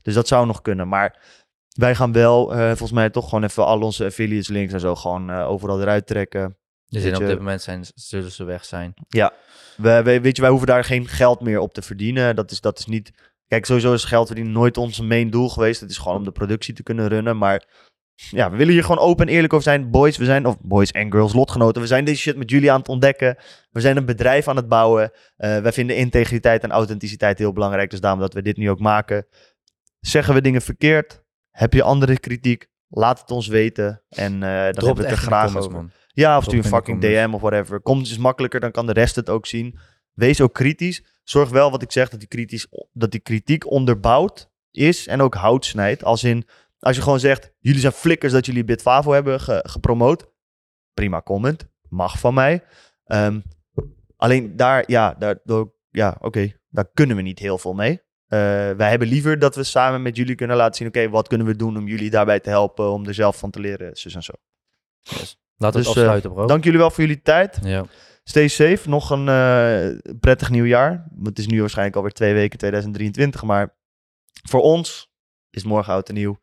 [0.02, 0.88] Dus dat zou nog kunnen.
[0.88, 1.39] Maar
[1.80, 4.94] wij gaan wel, eh, volgens mij, toch gewoon even al onze affiliates links en zo
[4.94, 6.56] gewoon eh, overal eruit trekken.
[6.86, 8.94] Dus Weet op dit moment zijn, zullen ze weg zijn.
[9.76, 12.36] We, we- weet je, wij hoeven daar geen geld meer op te verdienen.
[12.36, 13.10] Dat is, dat is niet.
[13.46, 15.80] Kijk, sowieso is geld verdienen nooit ons main doel geweest.
[15.80, 17.38] Het is gewoon om de productie te kunnen runnen.
[17.38, 17.64] Maar
[18.14, 19.90] ja, we willen hier gewoon open en eerlijk over zijn.
[19.90, 21.80] Boys, we zijn, of boys en girls, lotgenoten.
[21.82, 23.36] We zijn deze shit met jullie aan het ontdekken.
[23.70, 25.10] We zijn een bedrijf aan het bouwen.
[25.36, 27.90] Eh wij vinden integriteit en authenticiteit heel belangrijk.
[27.90, 29.26] Dus daarom dat we dit nu ook maken.
[30.00, 31.22] Zeggen we dingen verkeerd?
[31.50, 32.68] Heb je andere kritiek?
[32.88, 34.02] Laat het ons weten.
[34.08, 35.72] En eh dan hebben we het er graag over.
[35.72, 35.90] man.
[36.06, 37.00] Ja, of stuur een fucking.
[37.00, 37.82] DM of whatever.
[37.82, 39.78] Comments is makkelijker, dan kan de rest het ook zien.
[40.12, 41.04] Wees ook kritisch.
[41.24, 45.34] Zorg wel, wat ik zeg, dat die, kritisch, dat die kritiek onderbouwd is en ook
[45.34, 46.04] hout snijdt.
[46.04, 46.46] Als in,
[46.78, 50.30] als je gewoon zegt, jullie zijn flikkers dat jullie Bitfavo hebben ge- gepromoot.
[50.94, 52.64] Prima comment, mag van mij.
[53.04, 53.40] Ehm,
[54.16, 58.00] alleen daar, ja, daar, door- ja oké, daar kunnen we niet heel veel mee.
[58.30, 58.38] Eh,
[58.76, 61.56] wij hebben liever dat we samen met jullie kunnen laten zien, oké, wat kunnen we
[61.56, 64.32] doen om jullie daarbij te helpen, om er zelf van te leren, zus en zo.
[65.04, 65.26] Laten
[65.56, 66.46] we Dus, het eh, afsluiten, bro.
[66.46, 67.58] Dank jullie wel voor jullie tijd.
[67.62, 67.84] Ja.
[68.24, 68.88] Stay safe.
[68.88, 71.08] Nog een eh, prettig nieuwjaar.
[71.22, 73.42] Het is nu waarschijnlijk alweer twee weken 2023.
[73.42, 73.76] Maar
[74.48, 75.10] voor ons
[75.50, 76.40] is morgen oud en nieuw.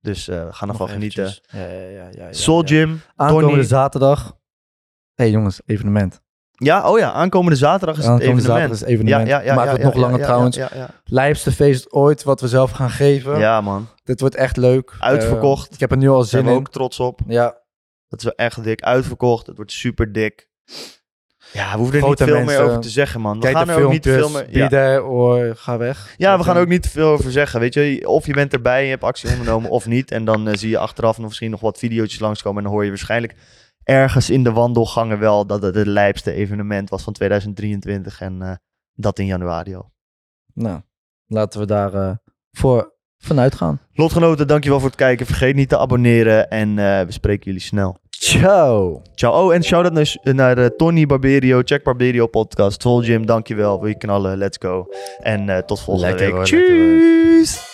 [0.00, 1.24] Dus eh, we gaan ervan Nog genieten.
[1.24, 2.66] Ja, ja, ja, ja, ja, Soul ja.
[2.66, 3.00] Gym.
[3.16, 3.62] Aankomende Tony.
[3.62, 4.26] zaterdag.
[5.14, 6.22] Hé hey, jongens, evenement.
[6.60, 7.12] Ja, oh ja.
[7.12, 8.60] Aankomende zaterdag is het Aankomende evenement.
[8.60, 9.28] zaterdag is evenement.
[9.28, 10.58] Ja, ja, ja, Maakt het nog langer trouwens.
[11.04, 13.38] Lijpste feest ooit wat we zelf gaan geven.
[13.38, 13.60] ja.
[13.60, 13.88] Man.
[14.04, 14.96] Dit wordt echt leuk.
[14.98, 15.66] Uitverkocht.
[15.68, 16.52] Eh, ik heb er nu al zin in.
[16.52, 17.20] ook trots op.
[17.26, 17.56] Ja,
[18.08, 18.80] Dat is wel echt dik.
[18.82, 19.46] Uitverkocht.
[19.46, 20.48] Het wordt super dik.
[21.52, 22.60] Ja, we hoeven er Grote niet veel mensen.
[22.62, 23.34] meer over te zeggen, man.
[23.34, 24.46] We kijk gaan er ook niet veel meer...
[24.50, 24.68] Ja.
[24.68, 26.14] Bieden, ga weg.
[26.16, 27.60] Ja, we gaan er ook niet te veel over zeggen.
[27.60, 30.10] Weet je, of je bent erbij, je hebt actie ondernomen of niet.
[30.10, 32.58] En dan eh, zie je achteraf nog misschien nog wat video's langskomen.
[32.58, 33.34] En dan hoor je waarschijnlijk
[33.88, 38.20] ergens in de wandelgangen wel dat het het lijpste evenement was van 2023.
[38.20, 38.52] En eh,
[38.94, 39.92] dat in januari al.
[40.54, 40.80] Nou,
[41.26, 42.10] laten we daar eh,
[42.52, 43.80] voor vanuit gaan.
[43.92, 45.26] Lotgenoten, dankjewel voor het kijken.
[45.26, 47.96] Vergeet niet te abonneren en eh, we spreken jullie snel.
[48.10, 49.02] Ciao.
[49.14, 49.46] Ciao.
[49.46, 52.82] Oh, en shout-out naar, naar Tony Barberio, Check Barberio podcast.
[52.82, 53.80] Soul Gym, dankjewel.
[53.80, 54.38] Wil je knallen?
[54.38, 54.86] Let's go.
[55.18, 56.34] En tot volgende Lekker week.
[56.34, 56.44] hoor.
[56.44, 57.67] Tjus!